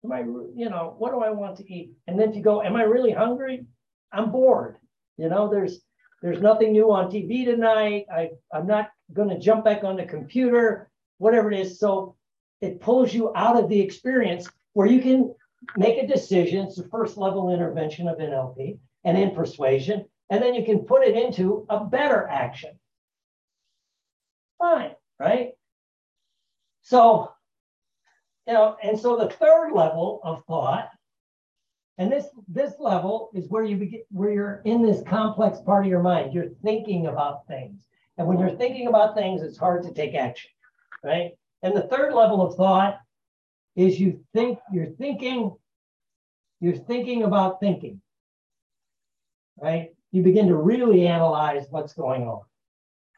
am 0.04 0.12
I, 0.12 0.20
you 0.20 0.70
know, 0.70 0.94
what 0.98 1.12
do 1.12 1.22
I 1.22 1.30
want 1.30 1.56
to 1.60 1.74
eat? 1.74 1.94
And 2.08 2.20
then 2.20 2.32
if 2.32 2.36
you 2.36 2.44
go, 2.44 2.62
am 2.62 2.76
I 2.76 2.84
really 2.84 3.14
hungry? 3.14 3.66
I'm 4.12 4.34
bored. 4.34 4.76
You 5.16 5.30
know, 5.30 5.50
there's 5.50 5.80
there's 6.22 6.42
nothing 6.42 6.74
new 6.74 6.92
on 6.92 7.10
TV 7.10 7.46
tonight. 7.46 8.08
I, 8.14 8.32
I'm 8.52 8.68
not 8.68 8.90
going 9.14 9.30
to 9.30 9.40
jump 9.40 9.64
back 9.64 9.86
on 9.86 9.96
the 9.96 10.06
computer, 10.06 10.92
whatever 11.20 11.54
it 11.54 11.58
is. 11.58 11.80
So 11.80 12.18
it 12.60 12.82
pulls 12.82 13.14
you 13.14 13.32
out 13.34 13.56
of 13.56 13.70
the 13.70 13.80
experience 13.80 14.50
where 14.74 14.88
you 14.88 15.02
can 15.02 15.34
make 15.78 16.02
a 16.02 16.08
decision. 16.08 16.66
It's 16.66 16.78
the 16.78 16.88
first 16.90 17.18
level 17.18 17.54
intervention 17.54 18.08
of 18.08 18.18
NLP 18.18 18.78
and 19.04 19.18
in 19.18 19.36
persuasion. 19.36 20.06
And 20.30 20.42
then 20.42 20.56
you 20.56 20.66
can 20.66 20.80
put 20.80 21.04
it 21.04 21.16
into 21.16 21.66
a 21.70 21.84
better 21.84 22.28
action. 22.28 22.80
Fine, 24.58 24.92
right? 25.20 25.52
So, 26.82 27.32
you 28.48 28.54
know, 28.54 28.78
and 28.82 29.00
so 29.00 29.18
the 29.18 29.30
third 29.30 29.72
level 29.74 30.22
of 30.24 30.44
thought 30.46 30.90
and 31.98 32.12
this 32.12 32.26
this 32.48 32.74
level 32.80 33.30
is 33.34 33.50
where 33.50 33.64
you 33.64 33.78
begin 33.78 34.02
where 34.10 34.32
you're 34.32 34.62
in 34.66 34.82
this 34.82 35.02
complex 35.08 35.60
part 35.62 35.86
of 35.86 35.90
your 35.90 36.04
mind. 36.04 36.34
You're 36.34 36.50
thinking 36.64 37.08
about 37.08 37.48
things. 37.48 37.84
And 38.18 38.28
when 38.28 38.40
you're 38.40 38.58
thinking 38.58 38.88
about 38.88 39.16
things, 39.16 39.42
it's 39.42 39.58
hard 39.58 39.84
to 39.84 39.94
take 39.94 40.14
action, 40.14 40.52
right? 41.04 41.32
And 41.64 41.76
the 41.76 41.88
third 41.88 42.14
level 42.14 42.42
of 42.42 42.56
thought 42.56 43.00
is 43.76 44.00
you 44.00 44.24
think 44.34 44.60
you're 44.72 44.92
thinking, 44.92 45.56
you're 46.60 46.76
thinking 46.76 47.24
about 47.24 47.60
thinking. 47.60 48.02
Right? 49.58 49.92
You 50.12 50.24
begin 50.24 50.48
to 50.48 50.56
really 50.56 51.08
analyze 51.08 51.66
what's 51.70 51.94
going 51.94 52.24
on. 52.24 52.42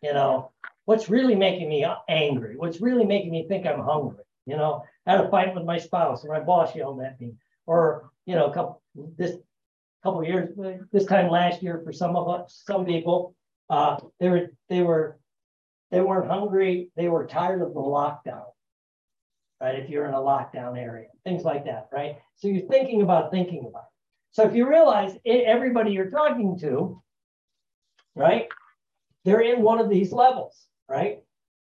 You 0.02 0.14
know, 0.14 0.52
what's 0.86 1.10
really 1.10 1.36
making 1.36 1.70
me 1.70 1.86
angry? 2.08 2.56
What's 2.58 2.82
really 2.82 3.06
making 3.06 3.32
me 3.32 3.48
think 3.48 3.66
I'm 3.66 3.82
hungry? 3.82 4.24
You 4.46 4.56
know, 4.56 4.84
I 5.06 5.12
had 5.12 5.26
a 5.26 5.30
fight 5.30 5.54
with 5.54 5.66
my 5.66 5.78
spouse 5.78 6.24
or 6.24 6.32
my 6.32 6.40
boss 6.40 6.76
yelled 6.76 7.02
at 7.02 7.20
me. 7.20 7.34
Or 7.66 8.12
you 8.26 8.36
know, 8.36 8.46
a 8.46 8.54
couple 8.54 8.82
this 8.96 9.38
couple 10.04 10.24
years, 10.24 10.58
this 10.92 11.06
time 11.06 11.30
last 11.30 11.62
year 11.62 11.82
for 11.84 11.92
some 11.92 12.16
of 12.16 12.30
us, 12.30 12.64
some 12.66 12.86
people, 12.86 13.36
uh, 13.70 13.98
they 14.20 14.30
were 14.30 14.52
they 14.70 14.82
were 14.82 15.20
they 15.92 16.02
weren't 16.02 16.30
hungry, 16.30 16.92
they 16.96 17.10
were 17.10 17.26
tired 17.26 17.62
of 17.62 17.74
the 17.74 17.80
lockdown. 17.80 18.46
Right. 19.60 19.80
If 19.80 19.90
you're 19.90 20.06
in 20.06 20.14
a 20.14 20.18
lockdown 20.18 20.78
area, 20.78 21.08
things 21.24 21.44
like 21.44 21.66
that, 21.66 21.90
right? 21.92 22.18
So 22.36 22.48
you're 22.48 22.68
thinking 22.68 23.02
about 23.02 23.32
thinking 23.32 23.66
about 23.68 23.86
it. 23.86 23.92
So 24.32 24.44
if 24.44 24.54
you 24.54 24.70
realize 24.70 25.18
everybody 25.26 25.92
you're 25.92 26.12
talking 26.12 26.60
to, 26.60 27.02
right, 28.14 28.48
they're 29.26 29.42
in 29.42 29.64
one 29.64 29.80
of 29.80 29.90
these 29.90 30.12
levels, 30.12 30.68
right? 30.88 31.24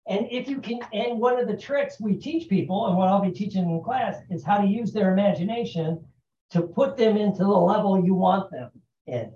And 0.06 0.28
if 0.30 0.48
you 0.48 0.60
can, 0.60 0.78
and 0.92 1.18
one 1.18 1.40
of 1.40 1.48
the 1.48 1.56
tricks 1.56 2.00
we 2.00 2.14
teach 2.14 2.48
people, 2.48 2.86
and 2.86 2.96
what 2.96 3.08
I'll 3.08 3.24
be 3.24 3.32
teaching 3.32 3.68
in 3.68 3.82
class, 3.82 4.16
is 4.30 4.44
how 4.44 4.58
to 4.58 4.68
use 4.68 4.92
their 4.92 5.12
imagination 5.12 6.04
to 6.50 6.62
put 6.62 6.96
them 6.96 7.16
into 7.16 7.42
the 7.42 7.48
level 7.48 8.04
you 8.04 8.14
want 8.14 8.52
them 8.52 8.70
in. 9.08 9.32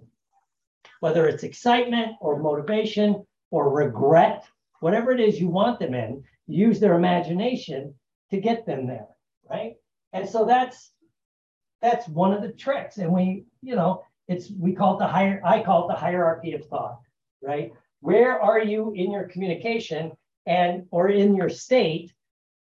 Whether 1.00 1.26
it's 1.26 1.42
excitement 1.42 2.12
or 2.20 2.38
motivation 2.38 3.26
or 3.50 3.70
regret, 3.70 4.44
whatever 4.78 5.10
it 5.10 5.20
is 5.20 5.40
you 5.40 5.48
want 5.48 5.80
them 5.80 5.94
in, 5.94 6.22
use 6.46 6.78
their 6.78 6.94
imagination 6.94 7.94
to 8.30 8.40
get 8.40 8.66
them 8.66 8.86
there, 8.86 9.08
right? 9.48 9.74
And 10.12 10.28
so 10.28 10.44
that's 10.44 10.92
that's 11.82 12.08
one 12.08 12.32
of 12.32 12.42
the 12.42 12.52
tricks. 12.52 12.96
And 12.96 13.12
we, 13.12 13.44
you 13.62 13.76
know, 13.76 14.04
it's 14.28 14.50
we 14.50 14.72
call 14.72 14.96
it 14.96 14.98
the 15.00 15.06
higher, 15.06 15.40
I 15.44 15.62
call 15.62 15.88
it 15.88 15.92
the 15.92 16.00
hierarchy 16.00 16.52
of 16.54 16.66
thought, 16.66 17.00
right? 17.42 17.72
Where 18.00 18.40
are 18.40 18.62
you 18.62 18.92
in 18.94 19.10
your 19.10 19.24
communication 19.24 20.12
and 20.46 20.86
or 20.90 21.08
in 21.08 21.34
your 21.34 21.48
state? 21.48 22.12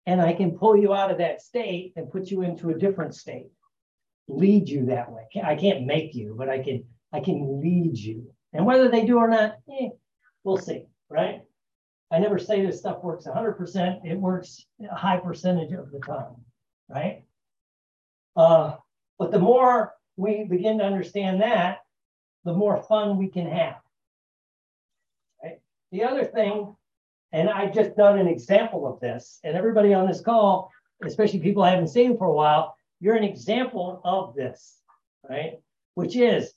And 0.06 0.22
I 0.22 0.34
can 0.34 0.58
pull 0.58 0.76
you 0.76 0.94
out 0.94 1.12
of 1.12 1.20
that 1.20 1.42
state 1.42 1.94
and 1.96 2.12
put 2.12 2.30
you 2.30 2.42
into 2.42 2.72
a 2.72 2.78
different 2.78 3.16
state 3.16 3.48
lead 4.28 4.70
you 4.70 4.86
that 4.88 5.12
way. 5.12 5.28
I 5.44 5.56
can't 5.56 5.86
make 5.86 6.16
you, 6.16 6.36
but 6.38 6.50
I 6.50 6.60
can 6.60 6.86
I 7.12 7.20
can 7.20 7.62
lead 7.62 7.98
you. 7.98 8.32
And 8.54 8.66
whether 8.66 8.90
they 8.90 9.06
do 9.06 9.18
or 9.18 9.28
not, 9.28 9.58
eh, 9.72 9.90
we'll 10.44 10.58
see, 10.58 10.86
right? 11.10 11.43
I 12.14 12.20
never 12.20 12.38
say 12.38 12.64
this 12.64 12.80
stuff 12.80 13.04
works 13.04 13.26
100%. 13.26 14.06
It 14.06 14.20
works 14.20 14.64
a 14.88 14.94
high 14.94 15.18
percentage 15.18 15.72
of 15.74 15.92
the 15.92 16.00
time, 16.00 16.36
right? 16.88 17.24
Uh, 18.36 18.76
but 19.18 19.32
the 19.32 19.40
more 19.40 19.94
we 20.16 20.44
begin 20.44 20.78
to 20.78 20.84
understand 20.84 21.42
that, 21.42 21.80
the 22.46 22.54
more 22.54 22.84
fun 22.84 23.18
we 23.18 23.30
can 23.30 23.48
have. 23.48 23.78
Right? 25.42 25.60
The 25.92 26.04
other 26.04 26.24
thing, 26.24 26.76
and 27.32 27.50
I've 27.50 27.74
just 27.74 27.96
done 27.96 28.20
an 28.20 28.28
example 28.28 28.86
of 28.86 29.00
this, 29.00 29.40
and 29.44 29.58
everybody 29.58 29.96
on 29.96 30.08
this 30.08 30.22
call, 30.22 30.72
especially 31.04 31.40
people 31.40 31.64
I 31.64 31.72
haven't 31.72 31.88
seen 31.88 32.16
for 32.16 32.28
a 32.28 32.34
while, 32.34 32.76
you're 33.00 33.16
an 33.16 33.24
example 33.24 34.02
of 34.04 34.36
this, 34.36 34.78
right? 35.28 35.60
Which 35.96 36.16
is 36.16 36.54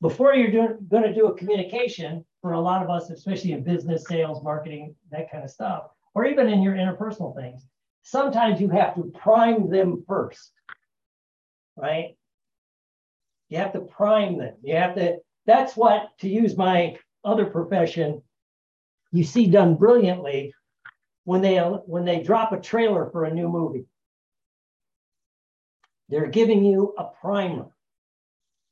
before 0.00 0.34
you're 0.34 0.50
doing, 0.50 0.78
going 0.88 1.04
to 1.04 1.14
do 1.14 1.26
a 1.26 1.36
communication 1.36 2.24
for 2.42 2.52
a 2.52 2.60
lot 2.60 2.82
of 2.82 2.90
us, 2.90 3.10
especially 3.10 3.52
in 3.52 3.64
business, 3.64 4.04
sales, 4.06 4.42
marketing, 4.42 4.94
that 5.10 5.30
kind 5.30 5.44
of 5.44 5.50
stuff, 5.50 5.84
or 6.14 6.26
even 6.26 6.48
in 6.48 6.62
your 6.62 6.74
interpersonal 6.74 7.34
things, 7.34 7.66
sometimes 8.02 8.60
you 8.60 8.68
have 8.68 8.94
to 8.94 9.12
prime 9.20 9.70
them 9.70 10.04
first, 10.06 10.52
right? 11.76 12.16
You 13.48 13.58
have 13.58 13.72
to 13.72 13.80
prime 13.80 14.38
them. 14.38 14.54
You 14.62 14.76
have 14.76 14.94
to, 14.96 15.18
that's 15.46 15.76
what, 15.76 16.08
to 16.20 16.28
use 16.28 16.56
my 16.56 16.96
other 17.24 17.46
profession, 17.46 18.22
you 19.12 19.24
see 19.24 19.46
done 19.46 19.76
brilliantly 19.76 20.52
when 21.24 21.42
they 21.42 21.58
when 21.58 22.04
they 22.04 22.22
drop 22.22 22.52
a 22.52 22.60
trailer 22.60 23.10
for 23.10 23.24
a 23.24 23.34
new 23.34 23.48
movie. 23.48 23.86
They're 26.08 26.26
giving 26.28 26.64
you 26.64 26.94
a 26.96 27.04
primer 27.20 27.66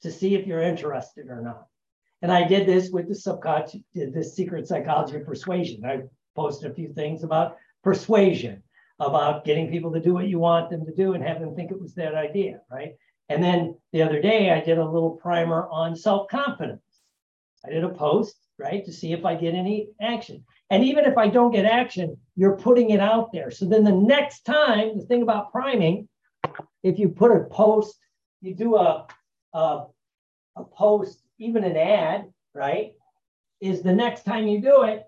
to 0.05 0.13
see 0.13 0.35
if 0.35 0.47
you're 0.47 0.63
interested 0.63 1.29
or 1.29 1.41
not. 1.41 1.67
And 2.23 2.31
I 2.31 2.47
did 2.47 2.67
this 2.67 2.91
with 2.91 3.09
the 3.09 3.15
subconscious, 3.15 3.81
this 3.95 4.35
secret 4.35 4.69
psychology 4.69 5.17
of 5.17 5.27
persuasion. 5.27 5.85
I 5.85 6.03
posted 6.37 6.71
a 6.71 6.75
few 6.75 6.93
things 6.93 7.25
about 7.25 7.57
persuasion, 7.83 8.63
about 9.01 9.45
getting 9.45 9.71
people 9.71 9.93
to 9.93 10.01
do 10.01 10.15
what 10.15 10.29
you 10.29 10.39
want 10.39 10.71
them 10.71 10.85
to 10.87 10.95
do 10.95 11.15
and 11.15 11.25
have 11.25 11.41
them 11.41 11.55
think 11.55 11.71
it 11.71 11.81
was 11.81 11.95
that 11.95 12.15
idea, 12.15 12.61
right? 12.71 12.93
And 13.29 13.43
then 13.43 13.77
the 13.93 14.03
other 14.03 14.21
day, 14.21 14.51
I 14.51 14.61
did 14.61 14.79
a 14.79 14.85
little 14.89 15.13
primer 15.13 15.69
on 15.71 15.97
self 15.97 16.29
confidence. 16.29 16.83
I 17.67 17.71
did 17.71 17.83
a 17.83 17.89
post, 17.89 18.37
right, 18.59 18.85
to 18.85 18.93
see 18.93 19.13
if 19.13 19.25
I 19.25 19.35
get 19.35 19.55
any 19.55 19.89
action. 20.01 20.45
And 20.71 20.85
even 20.85 21.07
if 21.07 21.17
I 21.17 21.29
don't 21.29 21.53
get 21.53 21.65
action, 21.65 22.19
you're 22.37 22.57
putting 22.57 22.91
it 22.91 23.01
out 23.01 23.33
there. 23.33 23.51
So 23.51 23.65
then 23.65 23.85
the 23.85 23.93
next 23.93 24.43
time, 24.43 24.99
the 24.99 25.07
thing 25.07 25.23
about 25.23 25.51
priming 25.51 26.09
if 26.83 26.99
you 26.99 27.09
put 27.09 27.33
a 27.33 27.45
post, 27.45 27.99
you 28.43 28.55
do 28.55 28.77
a, 28.77 29.07
a, 29.55 29.87
a 30.57 30.65
post, 30.65 31.23
even 31.39 31.65
an 31.65 31.77
ad, 31.77 32.33
right? 32.55 32.93
Is 33.61 33.83
the 33.83 33.95
next 33.95 34.25
time 34.25 34.47
you 34.47 34.61
do 34.61 34.83
it, 34.83 35.05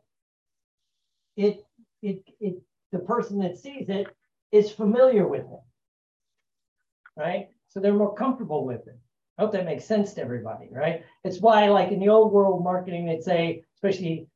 it, 1.37 1.65
it, 2.03 2.23
it, 2.41 2.62
the 2.93 2.99
person 2.99 3.38
that 3.41 3.59
sees 3.59 3.88
it 3.88 4.09
is 4.53 4.71
familiar 4.71 5.26
with 5.26 5.43
it, 5.43 5.61
right? 7.17 7.49
So 7.69 7.81
they're 7.81 7.93
more 7.93 8.15
comfortable 8.15 8.65
with 8.65 8.87
it. 8.87 8.99
I 9.38 9.43
hope 9.43 9.53
that 9.53 9.67
makes 9.67 9.85
sense 9.85 10.15
to 10.15 10.23
everybody, 10.23 10.69
right? 10.71 11.05
It's 11.23 11.41
why, 11.41 11.69
like 11.69 11.93
in 11.93 12.00
the 12.00 12.09
old 12.09 12.33
world 12.33 12.65
marketing, 12.65 13.05
they'd 13.05 13.23
say, 13.23 13.65
especially 13.75 14.29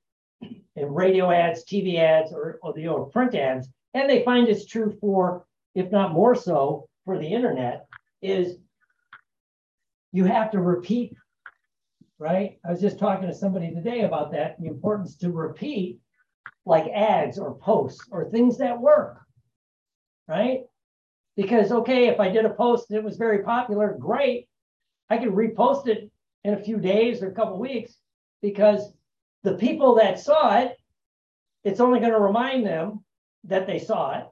in 0.77 0.93
radio 0.93 1.31
ads, 1.31 1.65
TV 1.65 1.99
ads, 1.99 2.33
or, 2.33 2.59
or 2.63 2.75
the 2.75 2.89
old 2.89 3.13
print 3.13 3.35
ads, 3.35 3.69
and 3.95 4.09
they 4.09 4.23
find 4.23 4.49
it's 4.49 4.67
true 4.67 4.97
for, 5.01 5.47
if 5.75 5.91
not 5.91 6.13
more 6.13 6.35
so, 6.35 6.89
for 7.05 7.19
the 7.19 7.27
internet 7.33 7.87
is 8.21 8.57
you 10.13 10.25
have 10.25 10.51
to 10.53 10.61
repeat, 10.61 11.15
right? 12.19 12.59
I 12.67 12.71
was 12.71 12.81
just 12.81 12.99
talking 12.99 13.29
to 13.29 13.35
somebody 13.35 13.73
today 13.73 14.03
about 14.03 14.33
that, 14.33 14.61
the 14.61 14.67
importance 14.67 15.17
to 15.19 15.31
repeat 15.31 16.01
like 16.67 16.91
ads 16.93 17.39
or 17.39 17.55
posts 17.55 18.07
or 18.11 18.31
things 18.31 18.59
that 18.59 18.81
work, 18.81 19.21
right? 20.29 20.61
Because, 21.37 21.73
okay, 21.73 22.09
if 22.09 22.21
I 22.21 22.29
did 22.29 22.45
a 22.45 22.51
post 22.51 22.91
and 22.91 22.99
it 22.99 23.05
was 23.05 23.17
very 23.17 23.43
popular, 23.43 23.97
great. 23.99 24.49
I 25.09 25.19
could 25.19 25.31
repost 25.31 25.87
it 25.89 26.11
in 26.45 26.55
a 26.55 26.63
few 26.63 26.79
days 26.79 27.23
or 27.23 27.29
a 27.29 27.35
couple 27.35 27.59
weeks 27.59 27.97
because 28.43 28.93
the 29.43 29.55
people 29.55 29.95
that 29.97 30.21
saw 30.21 30.59
it, 30.59 30.77
it's 31.65 31.81
only 31.81 32.01
going 32.01 32.13
to 32.13 32.19
remind 32.21 32.67
them 32.67 33.05
that 33.45 33.67
they 33.67 33.79
saw 33.79 34.19
it. 34.19 34.27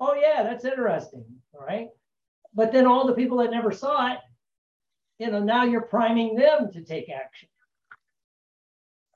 Oh, 0.00 0.14
yeah, 0.14 0.42
that's 0.42 0.64
interesting. 0.64 1.24
All 1.52 1.64
right. 1.64 1.88
But 2.54 2.72
then 2.72 2.86
all 2.86 3.06
the 3.06 3.14
people 3.14 3.38
that 3.38 3.50
never 3.50 3.72
saw 3.72 4.12
it, 4.12 4.18
you 5.22 5.30
know, 5.30 5.38
now 5.38 5.62
you're 5.62 5.82
priming 5.82 6.34
them 6.34 6.72
to 6.72 6.82
take 6.82 7.08
action. 7.08 7.48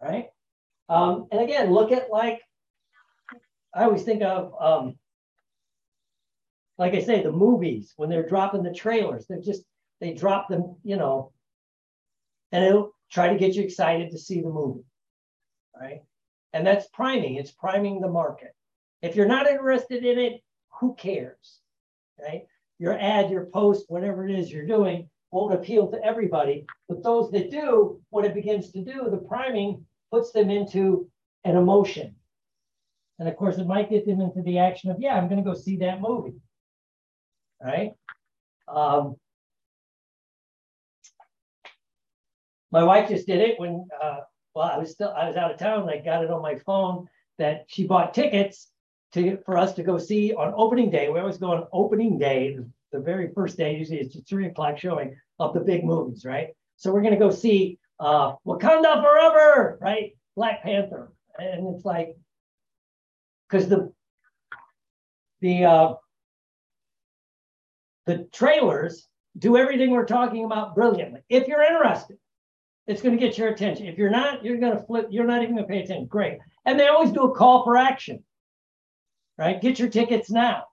Right? 0.01 0.29
Um, 0.89 1.27
and 1.33 1.41
again, 1.41 1.73
look 1.73 1.91
at 1.91 2.11
like, 2.13 2.41
I 3.75 3.83
always 3.83 4.05
think 4.05 4.23
of, 4.23 4.55
um, 4.61 4.97
like 6.79 6.95
I 6.95 7.03
say, 7.03 7.25
the 7.25 7.33
movies 7.33 7.93
when 7.97 8.09
they're 8.09 8.29
dropping 8.29 8.63
the 8.63 8.73
trailers, 8.73 9.27
they're 9.27 9.41
just, 9.41 9.63
they 10.01 10.15
drop 10.15 10.49
them, 10.49 10.77
you 10.85 10.97
know, 10.97 11.33
and 12.53 12.65
it'll 12.65 12.93
try 13.11 13.29
to 13.33 13.39
get 13.39 13.55
you 13.55 13.65
excited 13.65 14.13
to 14.13 14.19
see 14.19 14.41
the 14.41 14.49
movie, 14.49 14.85
right? 15.79 16.03
And 16.53 16.65
that's 16.65 16.87
priming, 16.93 17.35
it's 17.35 17.51
priming 17.51 18.01
the 18.01 18.09
market. 18.09 18.55
If 19.03 19.17
you're 19.17 19.27
not 19.27 19.49
interested 19.49 20.05
in 20.05 20.21
it, 20.21 20.41
who 20.79 20.95
cares, 20.95 21.59
right? 22.23 22.45
Your 22.79 22.97
ad, 22.97 23.29
your 23.29 23.47
post, 23.47 23.87
whatever 23.89 24.29
it 24.29 24.39
is 24.39 24.53
you're 24.53 24.67
doing 24.67 25.09
won't 25.31 25.55
appeal 25.55 25.91
to 25.91 26.05
everybody. 26.05 26.67
But 26.89 27.03
those 27.03 27.31
that 27.33 27.51
do, 27.51 28.01
what 28.11 28.25
it 28.25 28.35
begins 28.35 28.73
to 28.73 28.83
do, 28.83 29.09
the 29.11 29.17
priming 29.17 29.85
puts 30.11 30.33
them 30.33 30.51
into 30.51 31.09
an 31.45 31.57
emotion. 31.57 32.15
And 33.19 33.29
of 33.29 33.37
course, 33.37 33.59
it 33.59 33.67
might 33.67 33.91
get 33.91 34.07
them 34.07 34.21
into 34.21 34.43
the 34.43 34.59
action 34.59 34.91
of, 34.91 34.99
yeah, 35.01 35.15
I'm 35.17 35.29
going 35.29 35.43
to 35.43 35.51
go 35.51 35.57
see 35.57 35.77
that 35.79 36.01
movie, 36.01 36.35
right? 37.63 37.93
Um, 38.69 39.17
my 42.71 42.85
wife 42.85 43.09
just 43.09 43.27
did 43.27 43.41
it 43.41 43.59
when, 43.59 43.89
uh, 44.03 44.19
well, 44.55 44.71
I 44.71 44.79
was 44.79 44.91
still, 44.91 45.15
I 45.17 45.29
was 45.29 45.37
out 45.37 45.51
of 45.51 45.59
town. 45.59 45.89
I 45.89 45.99
got 45.99 46.25
it 46.25 46.31
on 46.31 46.43
my 46.43 46.57
phone 46.57 47.07
that 47.39 47.65
she 47.69 47.87
bought 47.87 48.15
tickets 48.15 48.71
to 49.13 49.39
for 49.47 49.57
us 49.57 49.75
to 49.75 49.83
go 49.83 49.99
see 49.99 50.35
on 50.35 50.53
opening 50.57 50.91
day. 50.91 51.09
We 51.09 51.21
always 51.21 51.39
go 51.39 51.53
on 51.53 51.67
opening 51.73 52.19
day, 52.19 52.59
the 52.97 53.05
very 53.05 53.31
first 53.35 53.57
day. 53.57 53.77
Usually 53.77 54.01
it's 54.01 54.17
a 54.17 54.23
three 54.23 54.47
o'clock 54.47 54.79
showing 54.79 55.17
of 55.39 55.55
the 55.55 55.61
big 55.61 55.85
movies, 55.85 56.25
right? 56.25 56.49
So 56.77 56.93
we're 56.93 57.03
gonna 57.03 57.19
go 57.19 57.31
see 57.31 57.79
uh, 58.01 58.35
Wakanda 58.47 59.03
Forever, 59.03 59.79
right? 59.81 60.17
Black 60.37 60.63
Panther, 60.63 61.13
and 61.39 61.75
it's 61.75 61.85
like 61.85 62.17
because 63.49 63.69
the 63.69 63.93
the 65.41 65.65
uh, 65.65 65.95
the 68.07 68.29
trailers 68.33 69.09
do 69.39 69.57
everything 69.57 69.91
we're 69.91 70.07
talking 70.07 70.45
about 70.45 70.75
brilliantly. 70.75 71.21
If 71.29 71.47
you're 71.47 71.63
interested, 71.63 72.17
it's 72.87 73.03
going 73.03 73.19
to 73.19 73.25
get 73.25 73.37
your 73.37 73.49
attention. 73.49 73.87
If 73.87 73.99
you're 73.99 74.11
not, 74.11 74.45
you're 74.45 74.59
going 74.59 74.77
to 74.77 74.85
flip. 74.85 75.09
You're 75.11 75.27
not 75.27 75.43
even 75.43 75.57
going 75.57 75.67
to 75.67 75.73
pay 75.73 75.83
attention. 75.83 76.07
Great. 76.07 76.39
And 76.65 76.79
they 76.79 76.89
always 76.89 77.11
do 77.11 77.23
a 77.23 77.35
call 77.35 77.65
for 77.65 77.77
action, 77.77 78.23
right? 79.37 79.61
Get 79.61 79.79
your 79.79 79.89
tickets 79.89 80.31
now. 80.31 80.65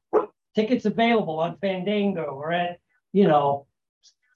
Tickets 0.56 0.86
available 0.86 1.40
on 1.40 1.58
Fandango 1.58 2.24
or 2.24 2.52
at, 2.52 2.80
you 3.12 3.28
know, 3.28 3.68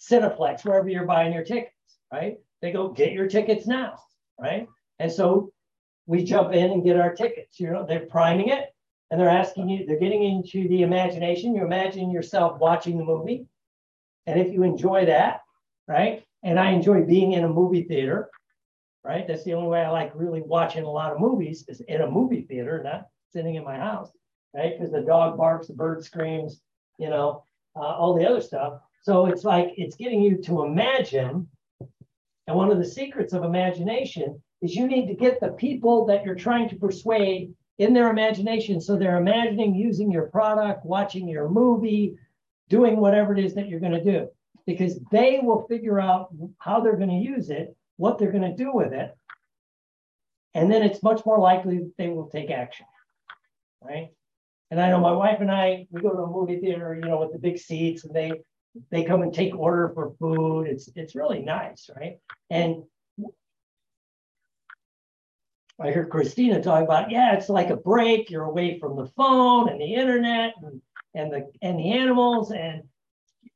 Cineplex, 0.02 0.66
wherever 0.66 0.90
you're 0.90 1.06
buying 1.06 1.34
your 1.34 1.44
tickets, 1.44 1.74
right? 2.12 2.38
They 2.62 2.72
go, 2.72 2.90
get 2.90 3.14
your 3.14 3.28
tickets 3.28 3.68
now, 3.68 4.00
right? 4.40 4.68
And 5.00 5.12
so 5.12 5.52
we 6.06 6.24
jump 6.24 6.54
in 6.54 6.72
and 6.72 6.84
get 6.84 7.00
our 7.00 7.14
tickets. 7.14 7.60
You 7.60 7.72
know, 7.72 7.86
they're 7.86 8.08
priming 8.08 8.50
it 8.50 8.74
and 9.12 9.20
they're 9.20 9.30
asking 9.30 9.70
you, 9.70 9.86
they're 9.86 10.00
getting 10.00 10.24
into 10.24 10.68
the 10.68 10.82
imagination. 10.82 11.56
You 11.56 11.64
imagine 11.64 12.12
yourself 12.12 12.60
watching 12.60 12.98
the 12.98 13.04
movie. 13.04 13.46
And 14.26 14.40
if 14.40 14.52
you 14.52 14.64
enjoy 14.64 15.06
that, 15.06 15.42
right? 15.88 16.24
And 16.44 16.60
I 16.60 16.72
enjoy 16.72 17.04
being 17.04 17.34
in 17.34 17.44
a 17.44 17.50
movie 17.50 17.84
theater, 17.84 18.30
right? 19.04 19.28
That's 19.28 19.44
the 19.44 19.54
only 19.54 19.70
way 19.70 19.82
I 19.82 19.90
like 19.90 20.12
really 20.16 20.42
watching 20.42 20.84
a 20.84 20.92
lot 20.92 21.12
of 21.12 21.20
movies 21.20 21.66
is 21.68 21.82
in 21.82 22.02
a 22.02 22.10
movie 22.10 22.42
theater, 22.42 22.82
not 22.84 23.08
sitting 23.32 23.56
in 23.56 23.64
my 23.64 23.78
house, 23.78 24.10
right? 24.58 24.78
Because 24.78 24.92
the 24.92 25.02
dog 25.02 25.38
barks, 25.38 25.68
the 25.68 25.74
bird 25.74 26.04
screams, 26.04 26.62
you 26.98 27.10
know, 27.10 27.44
uh, 27.76 27.80
all 27.80 28.16
the 28.16 28.26
other 28.26 28.42
stuff. 28.42 28.82
So 29.04 29.28
it's 29.28 29.44
like 29.44 29.74
it's 29.78 29.96
getting 29.96 30.22
you 30.22 30.42
to 30.44 30.64
imagine. 30.64 31.48
And 32.48 32.58
one 32.58 32.72
of 32.72 32.80
the 32.80 32.86
secrets 32.86 33.34
of 33.34 33.44
imagination 33.44 34.42
is 34.62 34.76
you 34.76 34.88
need 34.88 35.08
to 35.08 35.14
get 35.14 35.40
the 35.40 35.50
people 35.50 36.06
that 36.08 36.26
you're 36.26 36.36
trying 36.36 36.68
to 36.70 36.76
persuade 36.76 37.54
in 37.78 37.94
their 37.94 38.10
imagination. 38.10 38.82
So 38.82 38.98
they're 38.98 39.18
imagining 39.18 39.76
using 39.76 40.12
your 40.12 40.28
product, 40.28 40.86
watching 40.86 41.28
your 41.28 41.48
movie, 41.48 42.18
doing 42.68 42.98
whatever 42.98 43.38
it 43.38 43.44
is 43.46 43.54
that 43.54 43.70
you're 43.70 43.80
going 43.80 43.92
to 43.92 44.04
do, 44.04 44.28
because 44.66 45.00
they 45.12 45.40
will 45.42 45.68
figure 45.68 46.00
out 46.00 46.34
how 46.58 46.80
they're 46.80 46.98
going 46.98 47.10
to 47.10 47.16
use 47.16 47.50
it, 47.50 47.76
what 47.98 48.18
they're 48.18 48.32
going 48.32 48.50
to 48.50 48.64
do 48.64 48.74
with 48.74 48.92
it. 48.94 49.16
And 50.56 50.72
then 50.72 50.82
it's 50.82 51.04
much 51.04 51.24
more 51.26 51.38
likely 51.40 51.78
that 51.78 51.94
they 51.98 52.10
will 52.10 52.30
take 52.30 52.50
action. 52.50 52.88
Right. 53.82 54.10
And 54.70 54.82
I 54.82 54.90
know 54.90 55.00
my 55.00 55.12
wife 55.12 55.40
and 55.40 55.52
I, 55.52 55.88
we 55.92 56.02
go 56.02 56.12
to 56.12 56.24
a 56.24 56.28
movie 56.28 56.60
theater, 56.60 56.94
you 56.96 57.08
know, 57.08 57.20
with 57.20 57.32
the 57.32 57.40
big 57.40 57.58
seats 57.58 58.04
and 58.04 58.14
they 58.14 58.42
they 58.92 59.04
come 59.04 59.24
and 59.24 59.34
take 59.34 59.56
order 59.56 59.92
for 59.94 60.14
food. 60.20 60.68
It's 60.68 60.90
it's 60.96 61.16
really 61.16 61.40
nice, 61.40 61.90
right? 61.96 62.20
And 62.50 62.84
I 65.80 65.92
heard 65.92 66.10
Christina 66.10 66.62
talking 66.62 66.86
about, 66.86 67.12
yeah, 67.12 67.36
it's 67.36 67.50
like 67.50 67.70
a 67.70 67.78
break. 67.78 68.30
You're 68.30 68.46
away 68.46 68.80
from 68.80 68.96
the 68.96 69.08
phone 69.16 69.70
and 69.70 69.80
the 69.80 69.94
internet 69.94 70.54
and, 70.62 70.82
and 71.14 71.32
the 71.32 71.52
and 71.62 71.80
the 71.80 71.92
animals, 71.92 72.52
and 72.52 72.84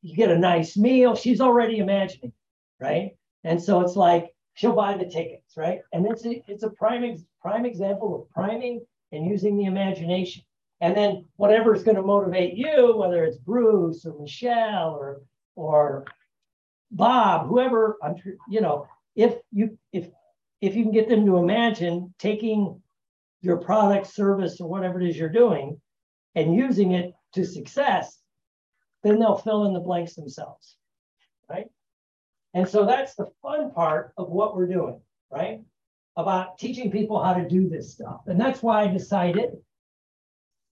you 0.01 0.15
get 0.15 0.31
a 0.31 0.37
nice 0.37 0.77
meal. 0.77 1.15
She's 1.15 1.41
already 1.41 1.79
imagining, 1.79 2.33
right? 2.79 3.11
And 3.43 3.61
so 3.61 3.81
it's 3.81 3.95
like 3.95 4.33
she'll 4.53 4.73
buy 4.73 4.97
the 4.97 5.05
tickets, 5.05 5.57
right? 5.57 5.81
And 5.93 6.05
it's 6.05 6.25
a, 6.25 6.43
it's 6.47 6.63
a 6.63 6.69
prime 6.69 7.17
prime 7.41 7.65
example 7.65 8.21
of 8.21 8.29
priming 8.29 8.85
and 9.11 9.25
using 9.25 9.57
the 9.57 9.65
imagination. 9.65 10.43
And 10.81 10.97
then 10.97 11.25
whatever 11.35 11.75
is 11.75 11.83
going 11.83 11.95
to 11.95 12.01
motivate 12.01 12.55
you, 12.57 12.97
whether 12.97 13.23
it's 13.23 13.37
Bruce 13.37 14.03
or 14.05 14.19
Michelle 14.19 14.95
or 14.95 15.21
or 15.55 16.05
Bob, 16.89 17.47
whoever, 17.47 17.97
I'm 18.03 18.15
you 18.49 18.61
know, 18.61 18.87
if 19.15 19.35
you 19.51 19.77
if 19.93 20.09
if 20.59 20.75
you 20.75 20.83
can 20.83 20.91
get 20.91 21.07
them 21.07 21.25
to 21.27 21.37
imagine 21.37 22.13
taking 22.17 22.81
your 23.41 23.57
product, 23.57 24.07
service, 24.07 24.59
or 24.59 24.67
whatever 24.67 24.99
it 24.99 25.07
is 25.07 25.17
you're 25.17 25.29
doing 25.29 25.79
and 26.35 26.55
using 26.55 26.93
it 26.93 27.13
to 27.33 27.45
success, 27.45 28.19
then 29.03 29.19
they'll 29.19 29.37
fill 29.37 29.65
in 29.65 29.73
the 29.73 29.79
blanks 29.79 30.15
themselves, 30.15 30.77
right? 31.49 31.67
And 32.53 32.67
so 32.67 32.85
that's 32.85 33.15
the 33.15 33.31
fun 33.41 33.71
part 33.71 34.13
of 34.17 34.29
what 34.29 34.55
we're 34.55 34.67
doing, 34.67 34.99
right? 35.31 35.61
About 36.17 36.57
teaching 36.57 36.91
people 36.91 37.23
how 37.23 37.33
to 37.33 37.47
do 37.47 37.69
this 37.69 37.93
stuff. 37.93 38.21
And 38.27 38.39
that's 38.39 38.61
why 38.61 38.83
I 38.83 38.87
decided 38.87 39.51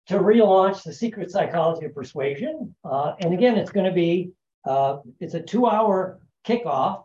to 0.08 0.18
relaunch 0.18 0.82
the 0.82 0.92
secret 0.92 1.30
psychology 1.30 1.86
of 1.86 1.94
persuasion. 1.94 2.74
Uh, 2.84 3.12
and 3.20 3.34
again, 3.34 3.56
it's 3.56 3.70
going 3.70 3.86
to 3.86 3.92
be 3.92 4.32
uh, 4.64 4.98
it's 5.20 5.34
a 5.34 5.40
two-hour 5.40 6.20
kickoff. 6.46 7.04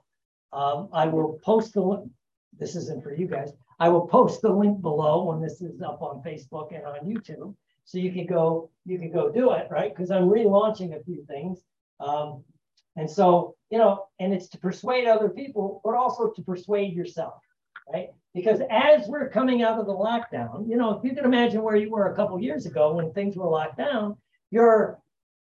Um, 0.52 0.89
I 0.94 1.08
will 1.08 1.39
post 1.44 1.74
the 1.74 1.82
link. 1.82 2.10
This 2.58 2.76
isn't 2.76 3.04
for 3.04 3.13
you 3.13 3.28
guys. 3.28 3.52
I 3.80 3.89
will 3.89 4.08
post 4.08 4.42
the 4.42 4.52
link 4.52 4.82
below 4.82 5.24
when 5.24 5.42
this 5.42 5.62
is 5.62 5.82
up 5.82 6.02
on 6.02 6.22
Facebook 6.24 6.76
and 6.76 6.86
on 6.86 7.00
YouTube, 7.06 7.56
so 7.86 7.98
you 7.98 8.12
can 8.12 8.26
go 8.26 8.70
you 8.86 9.00
can 9.00 9.12
go 9.12 9.32
do 9.32 9.52
it 9.54 9.68
right 9.70 9.94
because 9.94 10.12
I'm 10.12 10.30
relaunching 10.30 10.96
a 10.96 11.04
few 11.04 11.26
things. 11.26 11.60
Um, 12.00 12.44
and 12.96 13.10
so 13.10 13.56
you 13.70 13.80
know, 13.80 14.06
and 14.20 14.34
it's 14.34 14.48
to 14.50 14.58
persuade 14.58 15.08
other 15.08 15.30
people, 15.30 15.82
but 15.84 15.96
also 15.96 16.30
to 16.30 16.42
persuade 16.44 16.94
yourself, 16.94 17.34
right? 17.91 18.10
Because 18.34 18.62
as 18.69 19.08
we're 19.08 19.30
coming 19.30 19.62
out 19.62 19.80
of 19.80 19.86
the 19.86 19.93
lockdown, 19.93 20.67
you 20.67 20.76
know, 20.76 20.98
if 20.98 21.04
you 21.04 21.15
can 21.15 21.26
imagine 21.26 21.62
where 21.62 21.76
you 21.76 21.91
were 21.91 22.12
a 22.12 22.15
couple 22.15 22.39
years 22.39 22.65
ago 22.65 22.93
when 22.93 23.12
things 23.13 23.36
were 23.36 23.50
locked 23.50 23.78
down, 23.78 24.17
you're, 24.50 25.00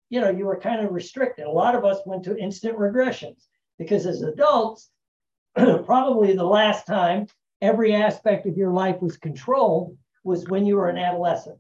you 0.09 0.21
know, 0.21 0.31
you 0.31 0.47
were 0.47 0.59
kind 0.59 0.85
of 0.85 0.93
restricted. 0.93 1.47
A 1.47 1.51
lot 1.51 1.75
of 1.75 1.85
us 1.85 1.99
went 2.05 2.25
to 2.25 2.37
instant 2.37 2.77
regressions 2.77 3.47
because 3.79 4.07
as 4.07 4.23
adults, 4.23 4.91
probably 5.55 6.35
the 6.35 6.45
last 6.45 6.87
time 6.87 7.27
every 7.61 7.95
aspect 7.95 8.47
of 8.47 8.57
your 8.57 8.73
life 8.73 9.01
was 9.01 9.17
controlled 9.17 9.97
was 10.25 10.49
when 10.49 10.67
you 10.67 10.77
were 10.77 10.89
an 10.89 10.99
adolescent. 10.99 11.59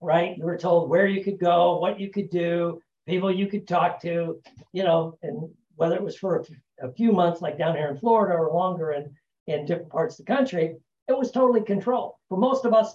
Right? 0.00 0.36
You 0.36 0.44
were 0.44 0.58
told 0.58 0.90
where 0.90 1.06
you 1.06 1.24
could 1.24 1.38
go, 1.38 1.78
what 1.78 1.98
you 1.98 2.10
could 2.10 2.28
do, 2.28 2.80
people 3.06 3.34
you 3.34 3.46
could 3.46 3.66
talk 3.66 4.00
to, 4.02 4.40
you 4.72 4.84
know, 4.84 5.18
and 5.22 5.48
whether 5.76 5.94
it 5.94 6.02
was 6.02 6.16
for 6.16 6.44
a, 6.80 6.92
few 6.92 7.12
months, 7.12 7.40
like 7.40 7.58
down 7.58 7.76
here 7.76 7.88
in 7.88 7.96
Florida, 7.96 8.34
or 8.34 8.52
longer 8.52 8.92
in, 8.92 9.14
in 9.46 9.66
different 9.66 9.90
parts 9.90 10.18
of 10.18 10.26
the 10.26 10.34
country, 10.34 10.76
it 11.08 11.16
was 11.16 11.30
totally 11.30 11.62
controlled. 11.62 12.14
For 12.28 12.36
most 12.36 12.64
of 12.64 12.74
us, 12.74 12.94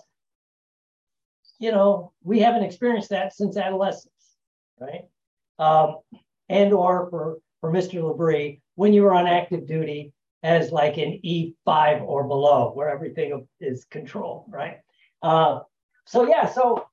you 1.60 1.72
know, 1.72 2.12
we 2.24 2.40
haven't 2.40 2.64
experienced 2.64 3.10
that 3.10 3.34
since 3.34 3.58
adolescence, 3.58 4.36
right? 4.80 5.06
Um, 5.60 5.98
and 6.50 6.74
or 6.74 7.10
for, 7.10 7.38
for 7.62 7.72
Mr. 7.72 8.02
Labrie, 8.02 8.62
when 8.76 8.94
you 8.94 9.04
were 9.04 9.14
on 9.14 9.28
active 9.28 9.68
duty 9.68 10.12
as 10.44 10.72
like 10.72 10.98
an 10.98 11.20
E5 11.24 12.02
or 12.02 12.24
below, 12.28 12.72
where 12.74 12.90
everything 12.90 13.48
is 13.60 13.86
controlled, 13.86 14.46
right? 14.50 14.78
Uh, 15.22 15.60
so 16.06 16.28
yeah, 16.28 16.48
so 16.48 16.86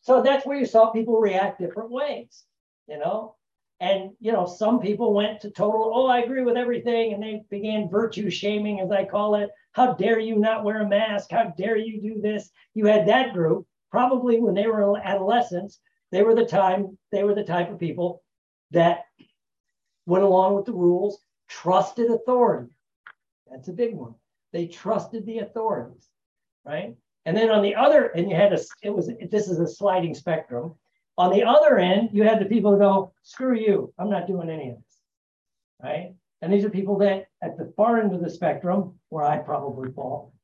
so 0.00 0.22
that's 0.22 0.44
where 0.44 0.58
you 0.58 0.66
saw 0.66 0.90
people 0.90 1.18
react 1.18 1.60
different 1.60 1.90
ways, 1.90 2.44
you 2.88 2.98
know. 2.98 3.36
And 3.80 4.12
you 4.20 4.32
know, 4.32 4.46
some 4.46 4.80
people 4.80 5.12
went 5.12 5.40
to 5.40 5.50
total, 5.50 5.92
oh, 5.94 6.06
I 6.06 6.20
agree 6.20 6.42
with 6.42 6.56
everything, 6.56 7.12
and 7.12 7.22
they 7.22 7.42
began 7.50 7.90
virtue 7.90 8.30
shaming, 8.30 8.80
as 8.80 8.90
I 8.90 9.04
call 9.04 9.34
it. 9.34 9.50
How 9.72 9.94
dare 9.94 10.20
you 10.20 10.36
not 10.36 10.64
wear 10.64 10.82
a 10.82 10.88
mask? 10.88 11.32
How 11.32 11.52
dare 11.56 11.76
you 11.76 12.00
do 12.00 12.20
this? 12.20 12.50
You 12.74 12.86
had 12.86 13.08
that 13.08 13.32
group, 13.32 13.66
probably 13.90 14.40
when 14.40 14.54
they 14.54 14.66
were 14.66 14.96
adolescents, 14.98 15.80
they 16.12 16.22
were 16.22 16.34
the 16.34 16.46
time, 16.46 16.96
they 17.10 17.24
were 17.24 17.34
the 17.34 17.44
type 17.44 17.70
of 17.70 17.80
people 17.80 18.22
that 18.70 19.06
went 20.06 20.24
along 20.24 20.54
with 20.54 20.64
the 20.64 20.72
rules, 20.72 21.18
trusted 21.48 22.10
authority. 22.10 22.70
That's 23.50 23.68
a 23.68 23.72
big 23.72 23.94
one. 23.94 24.14
They 24.52 24.68
trusted 24.68 25.26
the 25.26 25.38
authorities, 25.38 26.08
right? 26.64 26.96
And 27.24 27.36
then 27.36 27.50
on 27.50 27.62
the 27.62 27.74
other, 27.74 28.06
and 28.06 28.30
you 28.30 28.36
had 28.36 28.52
a, 28.52 28.60
it 28.82 28.90
was, 28.90 29.10
this 29.30 29.48
is 29.48 29.58
a 29.58 29.66
sliding 29.66 30.14
spectrum. 30.14 30.74
On 31.16 31.30
the 31.30 31.44
other 31.44 31.78
end, 31.78 32.10
you 32.12 32.24
had 32.24 32.40
the 32.40 32.46
people 32.46 32.72
who 32.72 32.78
go, 32.78 33.12
screw 33.22 33.56
you, 33.56 33.92
I'm 33.98 34.10
not 34.10 34.26
doing 34.26 34.50
any 34.50 34.70
of 34.70 34.76
this, 34.76 34.98
right? 35.82 36.14
And 36.42 36.52
these 36.52 36.64
are 36.64 36.70
people 36.70 36.98
that 36.98 37.28
at 37.42 37.56
the 37.56 37.72
far 37.76 38.00
end 38.00 38.12
of 38.14 38.20
the 38.20 38.30
spectrum, 38.30 38.94
where 39.10 39.24
I 39.24 39.38
probably 39.38 39.92
fall, 39.92 40.34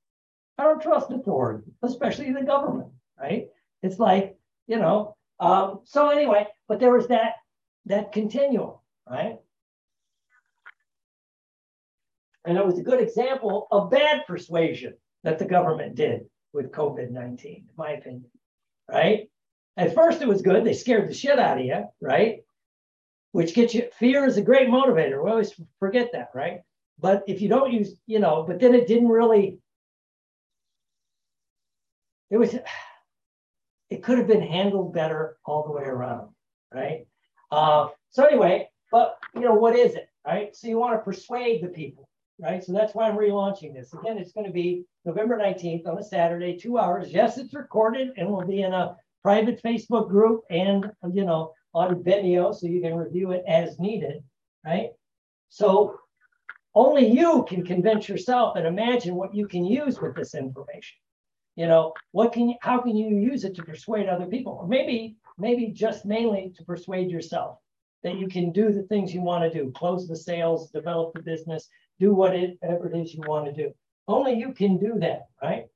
I 0.59 0.65
don't 0.65 0.81
trust 0.81 1.11
authority, 1.11 1.73
especially 1.83 2.33
the 2.33 2.43
government, 2.43 2.91
right? 3.19 3.49
It's 3.83 3.99
like, 3.99 4.37
you 4.67 4.77
know, 4.77 5.17
um, 5.41 5.81
so 5.85 6.11
anyway, 6.11 6.47
but 6.69 6.79
there 6.79 6.93
was 6.93 7.09
that 7.09 7.35
that 7.87 8.13
continuum, 8.13 8.75
right? 9.09 9.39
And 12.45 12.57
it 12.57 12.65
was 12.65 12.79
a 12.79 12.83
good 12.83 13.01
example 13.01 13.67
of 13.71 13.91
bad 13.91 14.27
persuasion 14.27 14.95
that 15.25 15.39
the 15.39 15.45
government 15.45 15.95
did 15.95 16.27
with 16.53 16.73
COVID 16.73 17.11
19, 17.11 17.55
in 17.55 17.65
my 17.77 17.93
opinion, 17.93 18.27
right? 18.89 19.29
At 19.77 19.95
first, 19.95 20.21
it 20.21 20.29
was 20.29 20.43
good. 20.43 20.65
They 20.65 20.75
scared 20.75 21.09
the 21.09 21.15
shit 21.15 21.39
out 21.39 21.59
of 21.59 21.65
you, 21.65 21.85
right? 22.01 22.45
Which 23.33 23.55
gets 23.55 23.75
you, 23.75 23.89
fear 23.99 24.25
is 24.27 24.37
a 24.37 24.43
great 24.43 24.69
motivator. 24.69 25.23
We 25.23 25.31
always 25.31 25.55
forget 25.79 26.11
that, 26.13 26.31
right? 26.35 26.61
But 26.99 27.25
if 27.27 27.41
you 27.41 27.49
don't 27.49 27.73
use, 27.73 27.95
you 28.07 28.19
know, 28.19 28.45
but 28.47 28.61
then 28.61 28.75
it 28.75 28.87
didn't 28.87 29.09
really, 29.09 29.59
it 32.31 32.37
was, 32.37 32.55
it 33.91 34.03
could 34.03 34.19
have 34.19 34.27
been 34.27 34.43
handled 34.43 34.93
better 34.93 35.37
all 35.45 35.65
the 35.65 35.73
way 35.73 35.85
around, 35.85 36.29
right? 36.73 37.07
Uh, 37.51 37.89
so 38.11 38.25
anyway, 38.25 38.69
but 38.93 39.19
you 39.35 39.41
know, 39.41 39.55
what 39.55 39.77
is 39.77 39.95
it, 39.95 40.09
right? 40.27 40.55
So 40.55 40.69
you 40.69 40.79
want 40.79 40.99
to 40.99 41.05
persuade 41.05 41.63
the 41.63 41.69
people, 41.69 42.09
right? 42.41 42.63
So 42.63 42.73
that's 42.73 42.95
why 42.95 43.09
I'm 43.09 43.17
relaunching 43.17 43.75
this. 43.75 43.93
Again, 43.95 44.19
it's 44.19 44.33
going 44.33 44.47
to 44.47 44.53
be 44.53 44.85
November 45.05 45.39
19th 45.39 45.87
on 45.87 45.99
a 45.99 46.03
Saturday, 46.03 46.57
two 46.57 46.79
hours. 46.79 47.13
Yes, 47.13 47.39
it's 47.39 47.55
recorded 47.55 48.11
and 48.17 48.29
will 48.29 48.47
be 48.47 48.63
in 48.63 48.73
a 48.73 48.97
private 49.23 49.63
Facebook 49.63 50.09
group 50.09 50.43
and, 50.51 50.91
you 51.13 51.25
know, 51.25 51.53
on 51.75 52.03
Vimeo 52.03 52.55
so 52.55 52.67
you 52.67 52.81
can 52.81 52.97
review 52.97 53.33
it 53.33 53.45
as 53.47 53.79
needed, 53.79 54.23
right? 54.65 54.91
So 55.49 55.99
only 56.75 57.07
you 57.07 57.45
can 57.49 57.65
convince 57.65 58.09
yourself 58.09 58.57
and 58.57 58.67
imagine 58.67 59.15
what 59.15 59.35
you 59.35 59.47
can 59.47 59.65
use 59.65 60.01
with 60.01 60.15
this 60.15 60.35
information. 60.35 60.99
You 61.57 61.67
know, 61.67 61.93
what 62.13 62.33
can 62.33 62.49
you, 62.49 62.55
how 62.63 62.81
can 62.81 62.97
you 62.97 63.17
use 63.17 63.45
it 63.45 63.55
to 63.57 63.63
persuade 63.63 64.09
other 64.09 64.27
people? 64.27 64.59
Or 64.61 64.67
maybe, 64.67 65.17
maybe 65.39 65.69
just 65.69 66.05
mainly 66.05 66.53
to 66.57 66.65
persuade 66.65 67.11
yourself 67.11 67.59
that 68.03 68.17
you 68.17 68.29
can 68.29 68.51
do 68.51 68.73
the 68.73 68.85
things 68.85 69.13
you 69.13 69.21
want 69.21 69.45
to 69.45 69.59
do, 69.59 69.71
close 69.73 70.09
the 70.09 70.17
sales, 70.17 70.71
develop 70.71 71.13
the 71.13 71.23
business, 71.23 71.69
do 71.99 72.15
whatever 72.15 72.89
it 72.89 72.97
is 72.97 73.13
you 73.13 73.23
want 73.27 73.45
to 73.47 73.53
do. 73.53 73.73
Only 74.09 74.35
you 74.35 74.53
can 74.53 74.79
do 74.79 74.99
that, 75.01 75.27
right? 75.43 75.67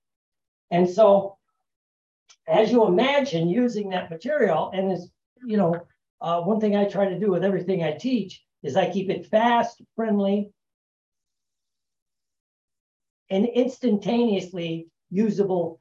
And 0.70 0.88
so 0.88 1.36
as 2.46 2.70
you 2.70 2.86
imagine 2.86 3.48
using 3.48 3.90
that 3.90 4.10
material, 4.10 4.70
and 4.74 4.92
as 4.92 5.08
you 5.44 5.56
know, 5.56 5.86
uh, 6.20 6.40
one 6.40 6.60
thing 6.60 6.76
I 6.76 6.84
try 6.84 7.08
to 7.08 7.18
do 7.18 7.30
with 7.30 7.44
everything 7.44 7.82
I 7.82 7.92
teach 7.92 8.42
is 8.62 8.76
I 8.76 8.90
keep 8.90 9.10
it 9.10 9.26
fast, 9.26 9.82
friendly, 9.94 10.50
and 13.30 13.46
instantaneously 13.46 14.88
usable 15.10 15.80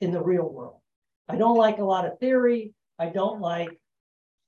in 0.00 0.12
the 0.12 0.22
real 0.22 0.48
world. 0.48 0.80
I 1.28 1.36
don't 1.36 1.56
like 1.56 1.78
a 1.78 1.84
lot 1.84 2.06
of 2.06 2.18
theory. 2.18 2.74
I 2.98 3.06
don't 3.06 3.40
like 3.40 3.80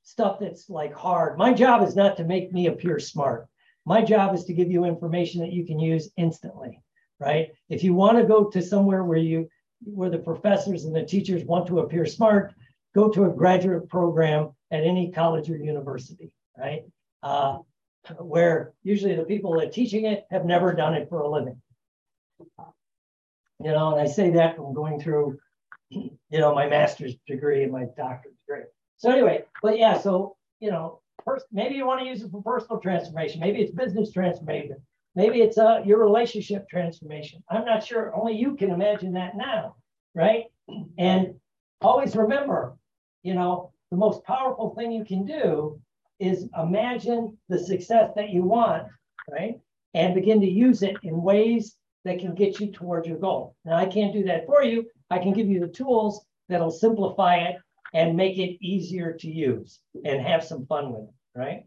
stuff 0.03 0.39
that's 0.41 0.69
like 0.69 0.95
hard. 0.95 1.39
My 1.39 1.53
job 1.53 1.87
is 1.87 1.97
not 1.97 2.17
to 2.17 2.25
make 2.25 2.53
me 2.53 2.67
appear 2.67 2.99
smart. 2.99 3.47
My 3.85 4.03
job 4.03 4.35
is 4.35 4.45
to 4.45 4.53
give 4.53 4.71
you 4.71 4.85
information 4.85 5.41
that 5.41 5.53
you 5.53 5.65
can 5.65 5.79
use 5.79 6.11
instantly, 6.17 6.83
right? 7.21 7.49
If 7.69 7.83
you 7.85 7.95
want 7.95 8.19
to 8.19 8.25
go 8.25 8.45
to 8.51 8.63
somewhere 8.63 9.05
where 9.05 9.19
you 9.19 9.49
where 9.85 10.11
the 10.11 10.19
professors 10.19 10.85
and 10.85 10.95
the 10.95 11.05
teachers 11.05 11.45
want 11.45 11.67
to 11.67 11.81
appear 11.81 12.07
smart, 12.07 12.55
go 12.95 13.09
to 13.11 13.25
a 13.25 13.31
graduate 13.31 13.89
program 13.89 14.51
at 14.71 14.85
any 14.85 15.11
college 15.11 15.51
or 15.51 15.57
university, 15.57 16.33
right? 16.59 16.83
Uh, 17.23 17.59
where 18.19 18.73
usually 18.83 19.15
the 19.15 19.25
people 19.25 19.59
that 19.59 19.73
teaching 19.73 20.07
it 20.07 20.25
have 20.31 20.45
never 20.45 20.73
done 20.73 20.95
it 20.95 21.09
for 21.09 21.21
a 21.21 21.29
living. 21.29 21.61
You 23.59 23.73
know, 23.73 23.93
and 23.93 24.01
I 24.01 24.07
say 24.07 24.31
that 24.31 24.57
from 24.57 24.75
going 24.75 25.01
through, 25.01 25.39
you 25.91 26.11
know, 26.33 26.55
my 26.55 26.69
master's 26.69 27.15
degree 27.27 27.63
and 27.63 27.73
my 27.73 27.87
doctorate 27.97 28.35
degree. 28.47 28.65
So 28.99 29.11
anyway, 29.11 29.45
but 29.63 29.79
yeah, 29.79 29.99
so 29.99 30.37
you 30.61 30.71
know, 30.71 31.01
first 31.25 31.47
maybe 31.53 31.75
you 31.75 31.87
want 31.87 32.01
to 32.01 32.07
use 32.07 32.23
it 32.23 32.31
for 32.31 32.43
personal 32.43 32.81
transformation, 32.81 33.41
maybe 33.41 33.61
it's 33.61 33.73
business 33.73 34.13
transformation, 34.13 34.77
maybe 35.17 35.41
it's 35.41 35.59
uh, 35.59 35.81
your 35.85 35.99
relationship 35.99 36.69
transformation. 36.69 37.43
I'm 37.51 37.65
not 37.65 37.85
sure. 37.85 38.15
Only 38.15 38.35
you 38.37 38.55
can 38.55 38.71
imagine 38.71 39.15
that 39.15 39.37
now, 39.37 39.75
right? 40.15 40.45
And 40.99 41.35
always 41.81 42.15
remember, 42.15 42.77
you 43.23 43.35
know, 43.35 43.73
the 43.91 43.97
most 43.97 44.23
powerful 44.25 44.75
thing 44.75 44.93
you 44.93 45.05
can 45.05 45.25
do 45.25 45.81
is 46.21 46.49
imagine 46.57 47.37
the 47.49 47.59
success 47.59 48.11
that 48.17 48.31
you 48.31 48.43
want, 48.43 48.85
right? 49.31 49.59
And 49.95 50.15
begin 50.15 50.41
to 50.41 50.51
use 50.51 50.83
it 50.83 50.97
in 51.03 51.23
ways 51.23 51.77
that 52.05 52.19
can 52.21 52.35
get 52.35 52.61
you 52.61 52.71
towards 52.71 53.09
your 53.09 53.19
goal. 53.19 53.57
Now, 53.65 53.77
I 53.77 53.87
can't 53.87 54.13
do 54.13 54.25
that 54.25 54.47
for 54.47 54.63
you. 54.63 54.87
I 55.11 55.19
can 55.19 55.33
give 55.33 55.49
you 55.49 55.61
the 55.61 55.69
tools 55.69 56.25
that'll 56.49 56.71
simplify 56.71 57.37
it 57.39 57.57
and 57.95 58.17
make 58.17 58.39
it 58.39 58.59
easier 58.61 59.13
to 59.13 59.29
use 59.29 59.81
and 60.05 60.21
have 60.21 60.45
some 60.45 60.67
fun 60.67 60.93
with 60.93 61.09
it, 61.09 61.39
right? 61.39 61.65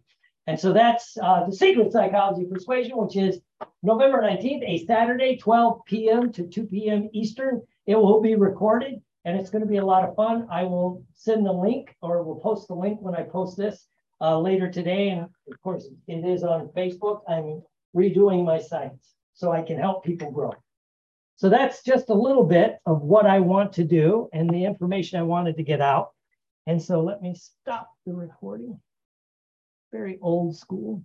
And 0.49 0.59
so 0.59 0.73
that's 0.73 1.15
uh, 1.21 1.45
the 1.45 1.55
Secret 1.55 1.91
Psychology 1.91 2.43
Persuasion, 2.43 2.97
which 2.97 3.15
is 3.15 3.39
November 3.83 4.19
19th, 4.23 4.63
a 4.65 4.83
Saturday, 4.88 5.38
12 5.38 5.85
p.m. 5.85 6.31
to 6.31 6.47
2 6.47 6.63
p.m. 6.63 7.07
Eastern. 7.13 7.62
It 7.85 7.93
will 7.93 8.19
be 8.19 8.33
recorded 8.33 8.99
and 9.25 9.39
it's 9.39 9.51
going 9.51 9.62
to 9.62 9.67
be 9.67 9.77
a 9.77 9.85
lot 9.85 10.09
of 10.09 10.15
fun. 10.15 10.47
I 10.51 10.63
will 10.63 11.05
send 11.13 11.45
the 11.45 11.51
link 11.51 11.95
or 12.01 12.23
we'll 12.23 12.39
post 12.39 12.67
the 12.67 12.73
link 12.73 12.97
when 12.99 13.13
I 13.13 13.21
post 13.21 13.57
this 13.57 13.85
uh, 14.21 14.39
later 14.39 14.71
today. 14.71 15.09
And 15.09 15.27
of 15.51 15.62
course, 15.62 15.88
it 16.07 16.25
is 16.25 16.41
on 16.41 16.69
Facebook. 16.69 17.21
I'm 17.29 17.62
redoing 17.95 18.43
my 18.43 18.57
sites 18.57 19.13
so 19.35 19.51
I 19.51 19.62
can 19.62 19.77
help 19.77 20.03
people 20.03 20.31
grow. 20.31 20.55
So 21.35 21.49
that's 21.49 21.83
just 21.83 22.09
a 22.09 22.15
little 22.15 22.43
bit 22.43 22.79
of 22.88 23.03
what 23.03 23.27
I 23.27 23.39
want 23.39 23.73
to 23.73 23.83
do 23.83 24.29
and 24.33 24.49
the 24.49 24.65
information 24.65 25.19
I 25.19 25.23
wanted 25.23 25.57
to 25.57 25.63
get 25.63 25.79
out. 25.79 26.09
And 26.65 26.81
so 26.81 27.03
let 27.03 27.21
me 27.21 27.35
stop 27.35 27.91
the 28.07 28.13
recording. 28.15 28.79
Very 29.91 30.17
old 30.21 30.56
school. 30.58 31.04